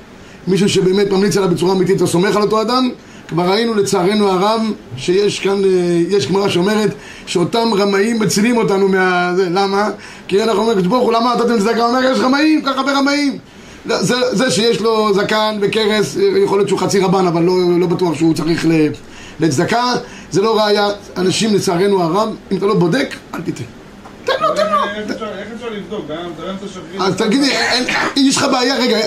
[0.47, 2.89] מישהו שבאמת ממליץ עליו בצורה אמיתית, אתה סומך על אותו אדם,
[3.29, 4.61] כבר ראינו לצערנו הרב
[4.97, 5.69] שיש כאן, אה,
[6.09, 6.89] יש גמרא שאומרת
[7.25, 9.31] שאותם רמאים מצילים אותנו מה...
[9.35, 9.89] זה, למה?
[10.27, 11.83] כי אנחנו אומרים, ברוך הוא, למה נתתם צדקה?
[11.85, 13.37] הוא אומר, יש רמאים, כל כך הרבה רמאים.
[13.85, 17.53] לא, זה, זה שיש לו זקן וכרס, אה, יכול להיות שהוא חצי רבן, אבל לא,
[17.79, 18.71] לא בטוח שהוא צריך ל,
[19.39, 19.93] לצדקה,
[20.31, 20.87] זה לא ראיה.
[21.17, 23.63] אנשים לצערנו הרב, אם אתה לא בודק, אל תיתן.
[24.25, 24.77] תן לו, תן לו.
[24.83, 25.25] איך אפשר-
[25.69, 26.05] לבדוק?
[26.73, 27.01] שופטים.
[27.01, 28.97] אז תגיד לי, אין- יש לך בעיה, רגע,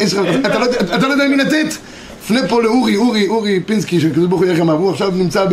[0.59, 0.65] לא
[0.97, 1.75] אתה לא יודע מי לתת?
[2.29, 5.45] פנה פה לאורי, אורי, אורי פינסקי, שקדוש ברוך הוא ירחם עליו, הוא עכשיו נמצא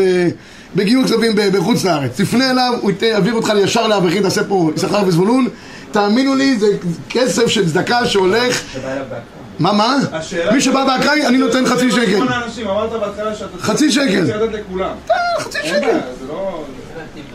[0.76, 2.12] בגיור כספים בחוץ לארץ.
[2.22, 5.48] תפנה אליו, הוא יעביר אותך ישר לאברכים, תעשה פה יששכר וזבולון.
[5.92, 6.68] תאמינו לי, זה
[7.10, 8.62] כסף של צדקה שהולך...
[9.60, 9.98] מה, מה?
[10.52, 12.20] מי שבא באקראי, אני נותן חצי שקל.
[13.00, 13.58] בהתחלה שאתה...
[13.62, 14.24] חצי שקל.
[14.52, 14.92] לכולם.
[15.40, 15.98] חצי שקל.
[16.28, 16.64] לא...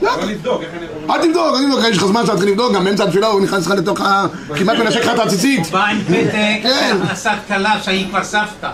[0.03, 0.11] לא.
[0.11, 0.63] אל תבדוק,
[1.11, 4.01] אל תבדוק, יש לך זמן שאתה צריך לבדוק, גם באמצע התפילה הוא נכנס לך לתוך
[4.01, 4.27] ה...
[4.57, 5.71] כמעט מנשק לך את העציצית.
[5.71, 6.71] בא עם פתק.
[7.11, 8.71] עשה כלה שהיא כבר סבתא.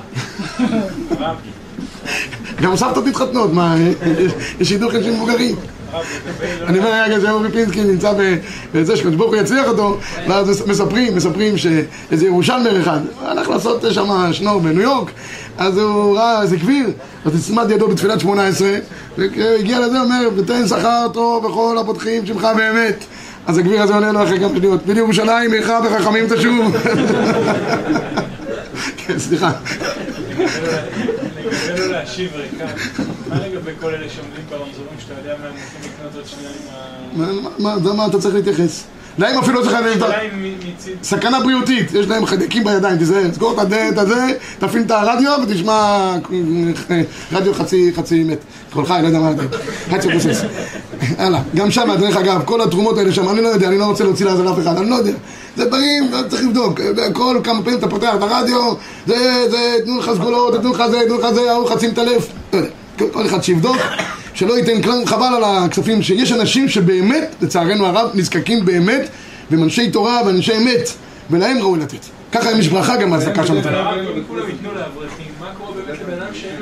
[2.62, 3.77] גם סבתות מתחתנות, מה,
[4.59, 5.57] יש- שידוך של מבוגרים.
[6.66, 8.12] אני אומר רגע שאורי פינסקי נמצא
[8.75, 14.33] בזה שקדוש ברוך הוא יצליח אותו, ואז מספרים, מספרים שאיזה ירושלמר אחד הלך לעשות שם
[14.33, 15.11] שנור בניו יורק,
[15.59, 16.87] אז הוא ראה איזה גביר,
[17.25, 18.77] אז נצמד ידו בתפילת שמונה עשרה,
[19.18, 23.05] והגיע לזה, אומר, ותן שכר טוב בכל הפותחים שמך באמת.
[23.46, 26.77] אז הגביר הזה עונה לו אחרי כמה שניות, ולירושלים עירך וחכמים תשוב.
[29.07, 29.51] כן, סליחה.
[30.44, 32.66] לגבי לא להשיב ריקה,
[33.29, 37.66] מה לגבי כל אלה שעומדים ברמזורים שאתה יודע מה הם הולכים לקנות עוד שנייה עם
[37.66, 37.92] ה...
[37.92, 38.85] מה- אתה צריך להתייחס?
[39.18, 39.77] להם אפילו לא צריך...
[41.03, 44.27] סכנה בריאותית, יש להם חיידקים בידיים, תיזהר, סגור את הדלת הזה,
[44.59, 45.73] תפעיל את הרדיו ותשמע
[46.90, 47.01] אה,
[47.33, 48.38] רדיו חצי, חצי מת.
[48.73, 49.51] קולך, אני לא יודע מה להגיד.
[49.90, 50.42] חצי גוסס.
[51.18, 54.05] הלאה, גם שם, דרך אגב, כל התרומות האלה שם, אני לא יודע, אני לא רוצה
[54.05, 55.12] להוציא לעזל אף אחד, אני לא יודע.
[55.57, 56.81] זה דברים, צריך לבדוק.
[57.12, 58.75] כל כמה פעמים אתה פותח את הרדיו,
[59.07, 59.16] זה,
[59.51, 62.27] זה, תנו לך סגולות, תנו לך זה, תנו לך זה, ההוא חצי מטלף.
[62.53, 62.68] לא יודע,
[62.99, 63.77] כל- כל אחד שיבדוק.
[64.40, 69.09] שלא ייתן כלום, חבל על הכספים, שיש אנשים שבאמת, לצערנו הרב, נזקקים באמת,
[69.50, 70.90] והם אנשי תורה ואנשי אמת,
[71.31, 72.07] ולהם ראוי לתת.
[72.33, 73.55] ככה יש ברכה גם מהצדקה שם.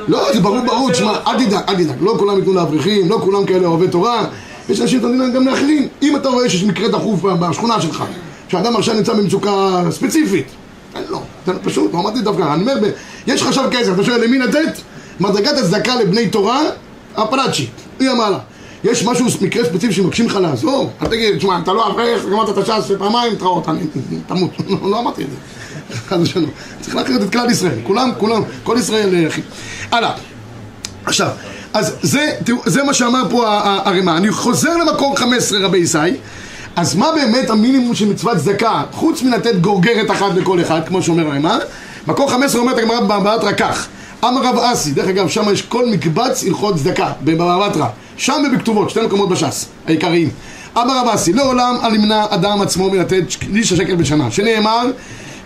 [0.08, 3.46] לא, זה ברור, ברור, תשמע, אל תדאג, אל תדאג, לא כולם ייתנו לאברכים, לא כולם
[3.46, 4.26] כאלה אוהבי תורה,
[4.68, 5.88] יש אנשים להם גם לאחרים.
[6.02, 8.04] אם אתה רואה שיש מקרה דחוף בשכונה שלך,
[8.48, 10.46] שאדם עכשיו נמצא במצוקה ספציפית,
[10.92, 11.22] תן לו
[11.62, 12.74] פשוט, לא אמרתי דווקא, אני אומר,
[13.26, 14.78] יש חשב כסף, אתה שואל למי לתת?
[15.20, 16.62] מדרגת הצדקה לבני תורה,
[17.22, 17.66] הפלאצ'י,
[18.00, 18.38] היא המעלה.
[18.84, 20.90] יש משהו, מקרה ספציפי שמבקשים לך לעזור?
[21.02, 23.80] אל תגיד, תשמע, אתה לא אברך, גמרת את הש"ס פעמיים, תראות, אני
[24.26, 24.50] תמות.
[24.90, 25.36] לא אמרתי את זה.
[26.08, 26.50] חס ושלום.
[26.80, 29.40] צריך להכיר את כלל ישראל, כולם, כולם, כל ישראל אה, אחי.
[29.90, 30.12] הלאה.
[31.04, 31.28] עכשיו,
[31.74, 34.16] אז זה, תראו, זה מה שאמר פה ה- ה- הרמ"א.
[34.16, 35.98] אני חוזר למקור 15 רבי ישי.
[36.76, 41.26] אז מה באמת המינימום של מצוות צדקה, חוץ מלתת גורגרת אחת לכל אחד, כמו שאומר
[41.26, 41.58] הרמ"א?
[42.06, 43.86] מקור 15 אומרת הגמרא בתרא כך:
[44.24, 48.90] אמר רב אסי, דרך אגב, שם יש כל מקבץ הלכות צדקה, בבבא בתרא, שם ובכתובות,
[48.90, 50.30] שתי מקומות בש"ס, העיקריים.
[50.76, 54.86] אמר רב אסי, לעולם אל ימנע אדם עצמו מלתת שליש השקל בשנה, שנאמר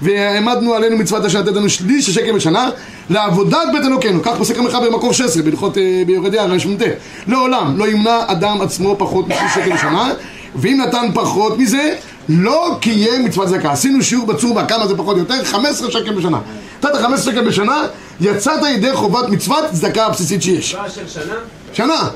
[0.02, 2.70] והעמדנו עלינו מצוות השם לתת לנו שליש השקל בשנה
[3.10, 4.22] לעבודת בית אלוקינו.
[4.22, 6.82] כך פוסק המחבר במקור 16 בהלכות אה, ביורדיה רשמ"ט
[7.26, 10.12] לעולם לא ימנע אדם עצמו פחות משליש שקל בשנה
[10.54, 11.94] ואם נתן פחות מזה
[12.28, 13.72] לא קיים מצוות צדקה.
[13.72, 15.44] עשינו שיעור בצורבה, כמה זה פחות או יותר?
[15.44, 16.38] 15 שקל בשנה.
[16.78, 17.86] נתת 15 שקל בשנה,
[18.20, 20.74] יצאת ידי חובת מצוות צדקה הבסיסית שיש.
[20.74, 21.34] מצווה של שנה,
[21.72, 22.08] שנה.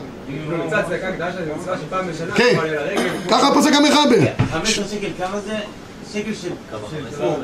[0.66, 2.58] מצוות צדקה גדולה של מצווה של פעם בשנה, כן.
[3.30, 4.26] ככה פוסק המחבר.
[4.52, 5.58] 15 שקל, כמה זה?
[6.12, 6.50] שקל של...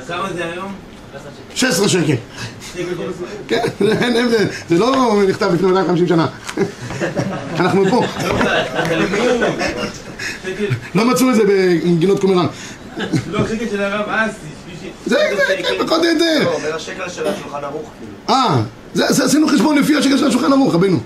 [0.08, 0.72] כמה זה היום?
[1.54, 2.14] 16 שקל.
[3.48, 3.60] כן,
[4.68, 6.26] זה- לא נכתב לפני 250 שנה.
[7.60, 8.04] אנחנו פה.
[10.94, 12.46] לא מצאו את זה במגינות קומראן.
[13.30, 14.36] לא, שקל של הרב אסי.
[15.06, 16.44] זה, זה, כן, פחות או יותר.
[16.44, 18.12] לא, אומר השקל של השולחן ערוך, כאילו.
[18.38, 18.62] אה,
[18.94, 20.98] זה, זה עשינו חשבון לפי השקל של השולחן ערוך, רבנו.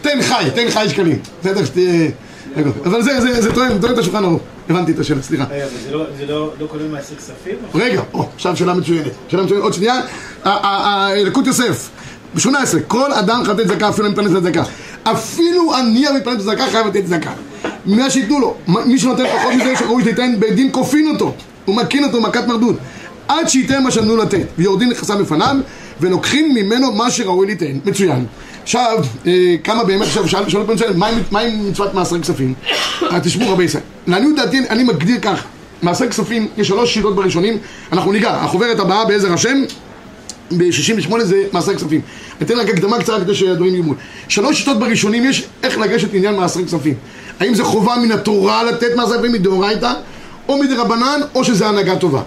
[0.00, 1.18] תן חי, תן חי שקלים.
[1.40, 2.10] בסדר, שתהיה...
[2.56, 4.42] רגע, אבל זה, זה, זה תואם, תואם את השולחן ערוך.
[4.70, 5.44] הבנתי את השאלה, סליחה.
[5.50, 7.54] רגע, אבל זה לא- לא לא כולל מעשר כספים?
[7.74, 8.02] רגע,
[8.34, 9.12] עכשיו שאלה מצוינת.
[9.28, 10.00] שאלה מצוינת, עוד שנייה.
[11.12, 11.88] אלוקות יוסף,
[12.34, 12.48] ב-18,
[12.88, 14.62] כל אדם חייב לתת צדקה, אפילו אם מתפרנס לצדקה.
[15.04, 17.30] אפילו עני המתפרנס לצדקה חייב לתת צדקה.
[17.86, 18.54] מה שייתנו לו,
[18.86, 22.76] מי שנותן פחות מזה שראוי שייתן, בית דין כופין אותו, הוא מקין אותו מכת מרדות.
[23.28, 25.56] עד שייתן מה שנתנו לתת, ויורדים נכסיו בפניו,
[26.00, 27.78] ולוקחים ממנו מה שראוי ליתן.
[27.84, 28.26] מצוין.
[28.68, 29.32] עכשיו, אה,
[29.64, 30.92] כמה באמת, עכשיו, שאל- שאלו פעם שאלה,
[31.30, 32.54] מה עם- מצוות מעשרי כספים?
[33.02, 35.44] אה, תשמעו רבי ישראל, לעניות דעתי אני מגדיר כך,
[35.82, 37.58] מעשרי כספים, יש שלוש שיטות בראשונים,
[37.92, 39.62] אנחנו ניגע, החוברת הבאה בעזר השם,
[40.56, 42.00] ב-68 זה מעשרי כספים.
[42.42, 43.96] אתן רק הקדמה קצרה כדי שהדברים מול.
[44.28, 46.94] שלוש שיטות בראשונים יש איך לגשת לעניין מעשרי כספים.
[47.40, 49.92] האם זה חובה מן התורה לתת מעשרי כספים מדאורייתא,
[50.48, 52.22] או מדרבנן, או שזה הנהגה טובה.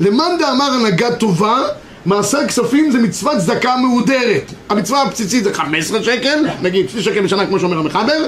[0.00, 1.58] למאן דאמר הנהגה טובה,
[2.06, 4.52] מעשר כספים זה מצוות צדקה מהודרת.
[4.68, 8.26] המצווה הבסיסית זה 15 שקל, נגיד 2 שקל בשנה כמו שאומר המחבר,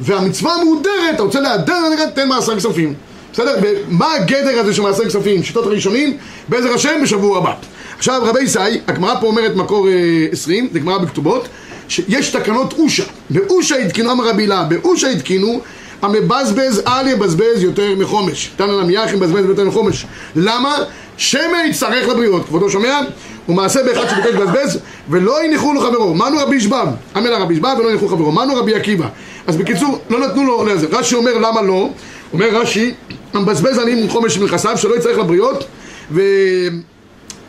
[0.00, 1.74] והמצווה המהודרת, אתה רוצה להדר,
[2.14, 2.94] תן מעשר כספים.
[3.32, 3.54] בסדר?
[3.62, 5.42] ומה הגדר הזה של מעשר כספים?
[5.42, 6.16] שיטות הראשונים,
[6.48, 7.52] בעזר השם בשבוע הבא.
[7.98, 9.92] עכשיו רבי ישי, הגמרא פה אומרת מקור אה,
[10.32, 11.48] 20, זה גמרא בכתובות,
[11.88, 15.60] שיש תקנות אושה, באושה התקינו, אמר רבי הילה, באושה התקינו,
[16.02, 18.50] המבזבז אל יבזבז יותר מחומש.
[18.56, 20.06] תנא נמיח מבזבז יותר מחומש.
[20.36, 20.76] למה?
[21.16, 22.46] שמא יצטרך לבריות.
[22.46, 23.00] כבודו שומע?
[23.48, 24.78] ומעשה באחד שביקש לבזבז,
[25.08, 26.14] ולא הניחו לו חברו.
[26.14, 28.32] מנו רבי ישבב, אמר רבי ישבב ולא הניחו חברו.
[28.32, 29.08] מנו רבי עקיבא.
[29.46, 30.86] אז בקיצור, לא נתנו לו לזה.
[30.92, 31.88] רש"י אומר למה לא?
[32.32, 32.94] אומר רש"י,
[33.34, 35.64] המבזבז עם חומש מנכסיו, שלא יצטרך לבריות,
[36.10, 36.22] ו...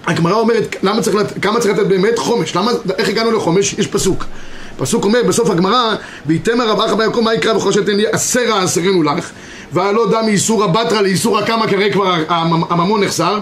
[0.08, 2.20] הגמרא אומרת, למה צריך, כמה צריך לתת באמת?
[2.20, 2.56] חומש.
[2.56, 3.74] למה, איך הגענו לחומש?
[3.74, 4.24] יש פסוק.
[4.78, 9.04] פסוק אומר בסוף הגמרא, ויתם הרב אחא ביעקב מה יקרא וכל שתן לי עשרה עשרנו
[9.04, 9.30] לך,
[9.74, 13.40] והלא דם מאיסורא בתרא לאיסורא קמא כרי כבר המ- הממון נחסר.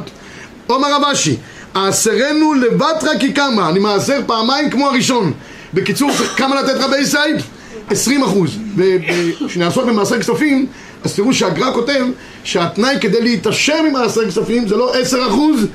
[0.69, 1.38] אומר רב אשי,
[1.74, 5.32] העשרנו לבתרא כי קמא, אני מעשר פעמיים כמו הראשון.
[5.74, 7.17] בקיצור, כמה לתת רבי ישי?
[7.89, 8.52] 20 אחוז.
[8.78, 10.65] וכשנעסוק במעשר כספים,
[11.04, 12.06] אז תראו שהגר"א כותב
[12.43, 15.65] שהתנאי כדי להתעשר ממעשר כספים זה לא 10 אחוז,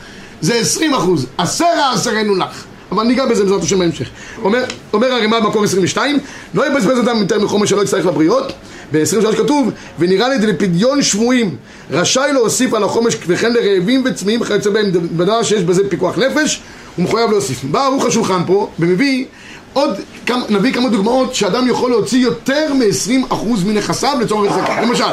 [0.40, 1.26] זה 20 אחוז.
[1.38, 2.64] עשרה עשרנו לך.
[2.92, 4.08] אבל ניגע בזה בעזרת השם בהמשך.
[4.42, 6.18] אומר, אומר הרימה במקור 22,
[6.54, 8.52] לא יבזבז אדם יותר מחומש שלא יצטרך לבריות.
[8.92, 11.56] ב-23 כתוב, ונראה לי לפדיון שבויים,
[11.90, 16.60] רשאי להוסיף על החומש וכן לרעבים וצמאים וכיוצא בהם בדבר שיש בזה פיקוח נפש,
[16.96, 17.64] הוא מחויב להוסיף.
[17.64, 19.24] בא ערוך השולחן פה, ומביא
[19.72, 19.90] עוד,
[20.26, 23.34] כמה, נביא כמה דוגמאות שאדם יכול להוציא יותר מ-20%
[23.66, 24.82] מנכסיו לצורך צדקה.
[24.82, 25.04] למשל,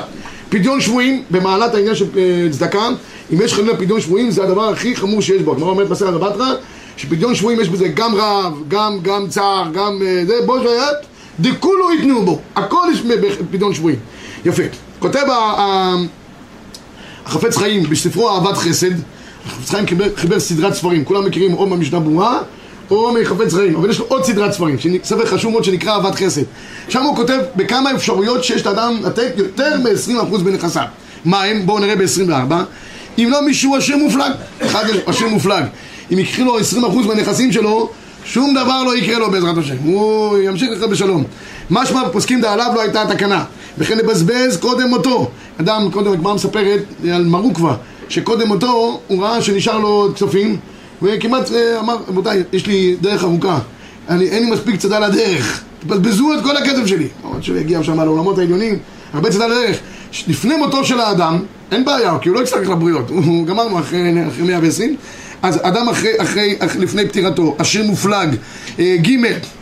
[0.49, 2.89] פדיון שבויים, במעלת העניין של אה, צדקה,
[3.33, 5.51] אם יש חלילה פדיון שבויים זה הדבר הכי חמור שיש בו.
[5.51, 6.53] הגמרא אומרת בסרט הבטרה,
[6.97, 10.97] שפדיון שבויים יש בזה גם רעב, גם, גם צער, גם אה, זה, בו שייט,
[11.39, 13.99] דכולו ייתנו בו, הכל יש בפדיון שבויים.
[14.45, 14.63] יפה.
[14.99, 15.23] כותב
[17.25, 18.91] החפץ חיים בספרו אהבת חסד,
[19.45, 22.39] החפץ חיים חיבר, סדרת ספרים, כולם מכירים או מהמשנה ברורה
[22.91, 26.41] או מחפץ חיים, אבל יש לו עוד סדרת ספרים, ספר חשוב מאוד שנקרא אהבת חסד.
[26.89, 30.85] שם הוא כותב בכמה אפשרויות שיש לאדם לתת יותר מ-20% בנכסיו.
[31.25, 31.65] מה הם?
[31.65, 32.53] בואו נראה ב-24.
[33.17, 34.31] אם לא מישהו עשיר מופלג,
[34.61, 35.63] אחד עשיר מופלג.
[36.11, 36.61] אם יקחו לו 20%
[37.07, 37.89] מהנכסים שלו,
[38.25, 41.23] שום דבר לא יקרה לו בעזרת השם, הוא ימשיך לחיות בשלום.
[41.69, 43.43] משמע פוסקים דעליו לא הייתה התקנה,
[43.77, 45.29] וכן לבזבז קודם מותו.
[45.61, 47.75] אדם, קודם הגמרא מספרת על מרוקווה,
[48.09, 50.57] שקודם מותו הוא ראה שנשאר לו כספים,
[51.01, 53.59] וכמעט אה, אמר, רבותיי, יש לי דרך ארוכה,
[54.09, 57.07] אני, אין לי מספיק צדה לדרך, תבזבזו את כל הכסף שלי.
[57.21, 58.79] עוד שהוא יגיע שם לעולמות העליונים,
[59.13, 59.77] הרבה צדה לדרך.
[60.27, 61.39] לפני מותו של האדם,
[61.71, 64.95] אין בעיה, כי הוא לא יצטרך לבריות, הוא גמרנו אחרי, אחרי 120
[65.41, 68.35] אז אדם אחרי, אחרי, אחרי, לפני פטירתו, עשיר מופלג,
[68.79, 69.09] אה, ג'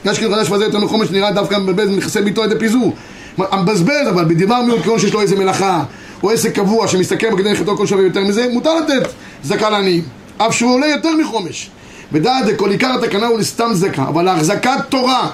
[0.06, 2.96] יש כאילו חדש וזה יותר מחומש נראה דווקא מבזבז נכסי ביתו עד הפיזור.
[3.38, 5.84] המבזבז אבל בדבר מיעוט כיוון שיש לו איזה מלאכה
[6.24, 9.10] או עסק קבוע שמסתכל בכדי לחייתו כל שווה יותר מזה, מותר לתת
[9.44, 10.04] צדקה לעניים,
[10.38, 11.70] אף שהוא עולה יותר מחומש.
[12.12, 15.30] ודעת דכל עיקר התקנה הוא לסתם צדקה, אבל להחזקת תורה,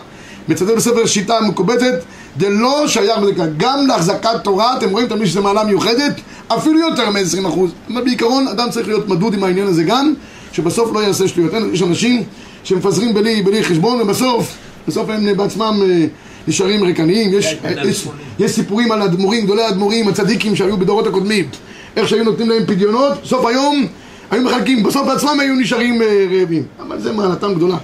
[0.48, 1.94] מצטט בספר שיטה מקובצת,
[2.38, 3.46] דלא שייך בצדקה.
[3.58, 6.14] גם להחזקת תורה, אתם רואים תמיד שזו מעלה מיוחדת,
[6.48, 7.60] אפילו יותר מ-20%.
[7.94, 10.14] אבל בעיקרון אדם צריך להיות מדוד עם העניין הזה גם,
[10.52, 11.52] שבסוף לא יעשה שטויות.
[11.74, 12.24] יש אנשים
[12.64, 16.06] שמפזרים בלי, בלי חשבון, ובסוף, בסוף הם בעצמם אה,
[16.48, 17.34] נשארים ריקניים.
[17.34, 18.08] יש, יש,
[18.40, 21.50] יש סיפורים על אדמו"רים, גדולי האדמו"רים, הצדיקים שהיו בדורות הקודמים.
[21.96, 23.88] איך שהיו נותנים להם פדיונות, סוף היום
[24.32, 26.64] היו מחלקים, בסוף בעצמם היו נשארים אה, רעבים.
[26.80, 27.78] אבל זה מעלתם גדולה.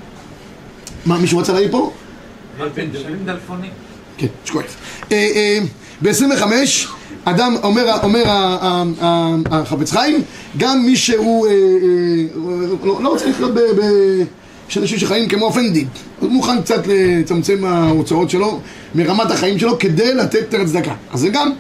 [1.06, 1.92] מה, מישהו רצה להעיר פה?
[2.60, 3.72] משלמים דלפונים.
[4.18, 4.76] כן, שקוייף.
[6.02, 6.44] ב-25,
[7.26, 8.24] אדם, אומר, אומר
[9.52, 10.22] החפץ חיים,
[10.58, 11.58] גם מי שהוא אה, אה,
[12.84, 13.60] לא, לא רוצה לחיות ב...
[14.70, 15.88] יש אנשים שחיים כמו הפנדיד,
[16.20, 18.60] הוא מוכן קצת לצמצם ההוצאות שלו
[18.96, 20.94] מרמת החיים שלו כדי לתת יותר צדקה.
[21.12, 21.52] אז זה גם,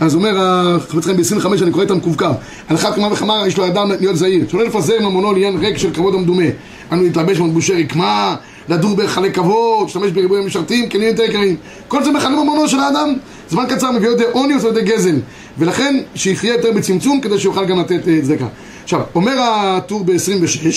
[0.00, 2.26] אז אומר החפץ חיים ב-25, אני קורא את המקווקו,
[2.68, 5.90] על אחת כמה וכמה יש לו אדם להיות זהיר, שלא לפזר ממונו לעניין ריק של
[5.94, 6.44] כבוד המדומה,
[6.92, 8.36] אנו להתלבש במלבושי רקמה,
[8.68, 11.56] לדור בהיכלי כבוד, להשתמש בריבוי המשרתים, כלים יותר יקרים.
[11.88, 13.14] כל זה מכנה ממונו של האדם,
[13.50, 15.16] זמן קצר מביא לידי עוני או לידי גזל.
[15.58, 18.46] ולכן שיחיה יותר בצמצום כדי שיוכל גם לתת אה, צדקה.
[18.84, 20.68] עכשיו, אומר הטור ב-26,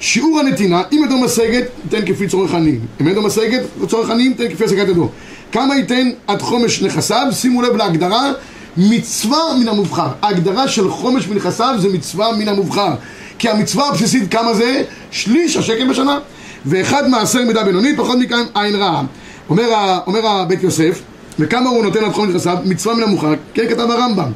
[0.00, 2.80] שיעור הנתינה, אם ידו משגת, ייתן כפי צורך עניים.
[3.00, 5.08] אם ידו משגת, צורך עניים, ייתן כפי השגת ידו.
[5.52, 7.26] כמה ייתן עד חומש נכסיו?
[7.32, 8.32] שימו לב להגדרה,
[8.76, 10.08] מצווה מן המובחר.
[10.22, 12.94] ההגדרה של חומש מנכסיו זה מצווה מן המובחר.
[13.38, 14.82] כי המצווה הבסיסית כמה זה?
[15.10, 16.18] שליש השקל בשנה.
[16.66, 19.02] ואחד מעשר מידה בינונית, פחות מכאן עין רעה.
[19.48, 19.64] אומר,
[20.06, 21.02] אומר הבית יוסף,
[21.38, 22.46] וכמה הוא נותן עד חומש?
[22.64, 23.34] מצווה מן המובחר.
[23.54, 24.32] כן כתב הרמב"ם.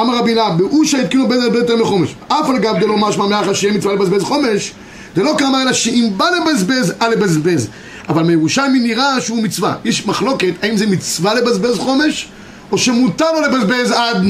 [0.00, 2.14] אמר רבי לה, באושה התקינו בין הרבה יותר מחומש.
[2.28, 4.72] אף על גב דלא משמע מאחר שיהיה מצווה לבזבז חומש,
[5.16, 7.68] זה לא כמה אלא שאם בא לבזבז, אל לבזבז.
[8.08, 9.74] אבל מירושלמי נראה שהוא מצווה.
[9.84, 12.28] יש מחלוקת האם זה מצווה לבזבז חומש,
[12.72, 14.24] או שמותר לו לבזבז עד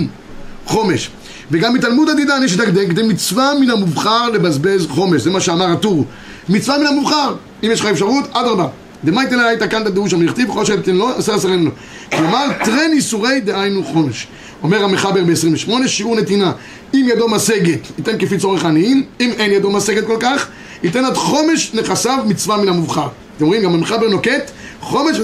[0.66, 1.11] חומש.
[1.50, 6.04] וגם מתלמוד עדידן יש לדקדק, זה מצווה מן המובחר לבזבז חומש, זה מה שאמר הטור.
[6.48, 8.66] מצווה מן המובחר, אם יש לך אפשרות, אדרבה.
[9.04, 11.70] דמייתן עלי תקנת דאו שם נכתיב, כל שתתן לו, עשר עשר אין לו.
[12.16, 14.26] כלומר, טרן איסורי דהיינו חומש.
[14.62, 16.52] אומר המחבר ב-28, שיעור נתינה.
[16.94, 20.48] אם ידו משגת, ייתן כפי צורך עניים, אם אין ידו משגת כל כך,
[20.83, 23.09] ייתן עד חומש נכסיו מצווה מן המובחר.
[23.37, 25.16] אתם רואים, גם המחבר נוקט, חומש,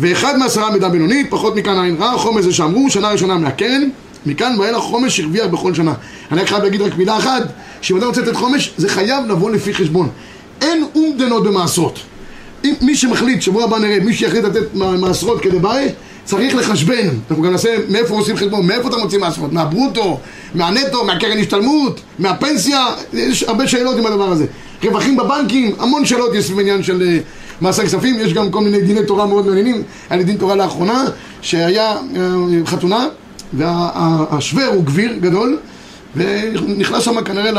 [0.00, 3.88] ואחד מעשרה מידה בינונית, פחות מכאן עין רע, חומש זה שאמרו, שנה ראשונה מהקרן,
[4.26, 5.94] מכאן ואילך חומש הרוויח בכל שנה.
[6.32, 7.42] אני רק חייב להגיד רק מילה אחת,
[7.80, 10.08] שאם אדם רוצה לתת חומש, זה חייב לבוא לפי חשבון.
[10.60, 11.98] אין אומדנות במעשרות.
[12.64, 15.88] אם מי שמחליט, שבוע הבא נראה, מי שיחליט לתת מע- מעשרות כדבעי,
[16.24, 17.08] צריך לחשבן.
[17.30, 20.18] אנחנו גם נעשה מאיפה עושים חשבון, מאיפה אתה מוציא מעשרות, מהברוטו,
[20.54, 24.46] מהנטו, מהקרן השתלמות, מהפנסיה, יש הרבה שאלות עם הדבר הזה.
[24.84, 27.18] רווחים בבנקים, המון שאלות יש סביב של אה,
[27.60, 29.82] מעשה כספים, יש גם כל מיני דיני תורה מאוד מעניינים.
[30.10, 31.04] היה לי דין תורה לאחרונה,
[31.42, 32.32] שהיה אה,
[32.66, 33.06] חתונה,
[33.52, 35.58] והשוור הוא גביר גדול,
[36.16, 37.50] ונכנס שם כנראה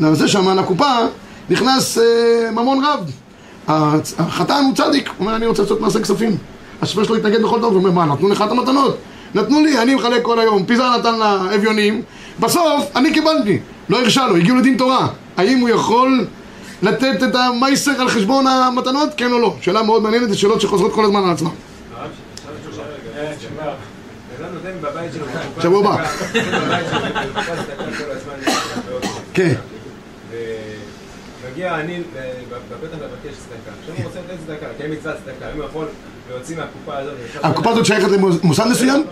[0.00, 0.92] לזה שם, לקופה,
[1.50, 3.10] נכנס אה, ממון רב.
[4.18, 6.36] החתן הוא צדיק, הוא אומר, אני רוצה לעשות מעשה כספים.
[6.82, 8.96] השופט שלו התנגד בכל טוב, הוא אומר, מה, נתנו לך את המתנות?
[9.34, 12.02] נתנו לי, אני מחלק כל היום, פיזר נתן לאביונים,
[12.40, 15.08] בסוף אני קיבלתי, לא הרשה לו, הגיעו לדין תורה.
[15.36, 16.26] האם הוא יכול
[16.82, 19.54] לתת את המייסר על חשבון המתנות, כן או לא?
[19.60, 21.36] שאלה מאוד מעניינת, זה שאלות שחוזרות כל הזמן על?
[23.16, 23.32] אה,
[25.32, 26.06] בקופה שבוע הבא.
[26.06, 28.34] צדקה, נותן בבית שלו בקופה צדקה כל הזמן,
[28.88, 29.20] ועוד צדקה.
[29.34, 29.54] כן.
[31.56, 32.00] ומגיע אני ל-
[32.50, 33.70] בפתח לבקש צדקה.
[33.80, 35.46] עכשיו הוא רוצה לתת צדקה, לקיים מצוות צדקה.
[35.46, 35.86] האם הוא יכול
[36.30, 37.12] להוציא מהקופה הזאת?
[37.42, 38.08] הקופה הזאת שייכת
[38.42, 39.04] למוסד מסוים?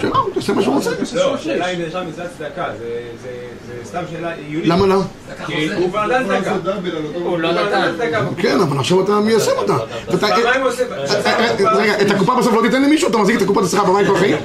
[0.00, 0.90] שלא, הוא עושה מה שהוא רוצה.
[1.14, 2.84] לא, השאלה אם זה נחשב מצוות צדקה, זה-
[3.22, 3.28] זה
[3.66, 4.68] זה סתם שאלה עיונית.
[4.68, 5.00] למה לא?
[5.46, 6.54] כי הוא כבר נתן צדקה.
[7.14, 8.20] הוא לא נתן צדקה.
[8.38, 9.76] כן, אבל עכשיו אתה מיישם אותה.
[10.06, 10.14] הוא
[10.68, 10.84] עושה...
[11.74, 13.08] רגע, את הקופה בסוף לא תיתן למישהו?
[13.08, 14.36] אתה מחזיק את הקופה אצלך בבית כל החיים?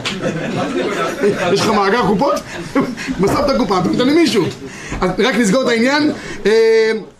[1.53, 2.33] יש לך מאגר קופות?
[3.21, 4.43] בסוף את הקופה, אתה נותן למישהו.
[5.01, 6.11] רק נסגור את העניין.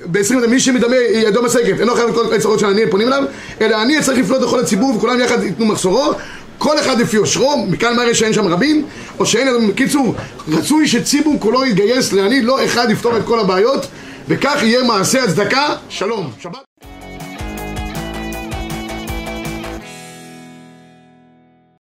[0.06, 3.24] ב-20, מי שמדמה ידו משגת, אינו חייב את כל היצרות של העני, פונים אליו,
[3.62, 6.12] אלא העני צריך לפנות לכל הציבור וכולם יחד ייתנו מחסורו.
[6.58, 8.86] כל אחד לפי יושרו, מכאן מראה שאין שם רבים,
[9.20, 10.16] או שאין, בקיצור,
[10.48, 13.88] רצוי שציבור כולו יתגייס לעני, לא אחד יפתור את כל הבעיות,
[14.28, 16.32] וכך יהיה מעשה הצדקה, שלום.
[16.40, 16.73] שבת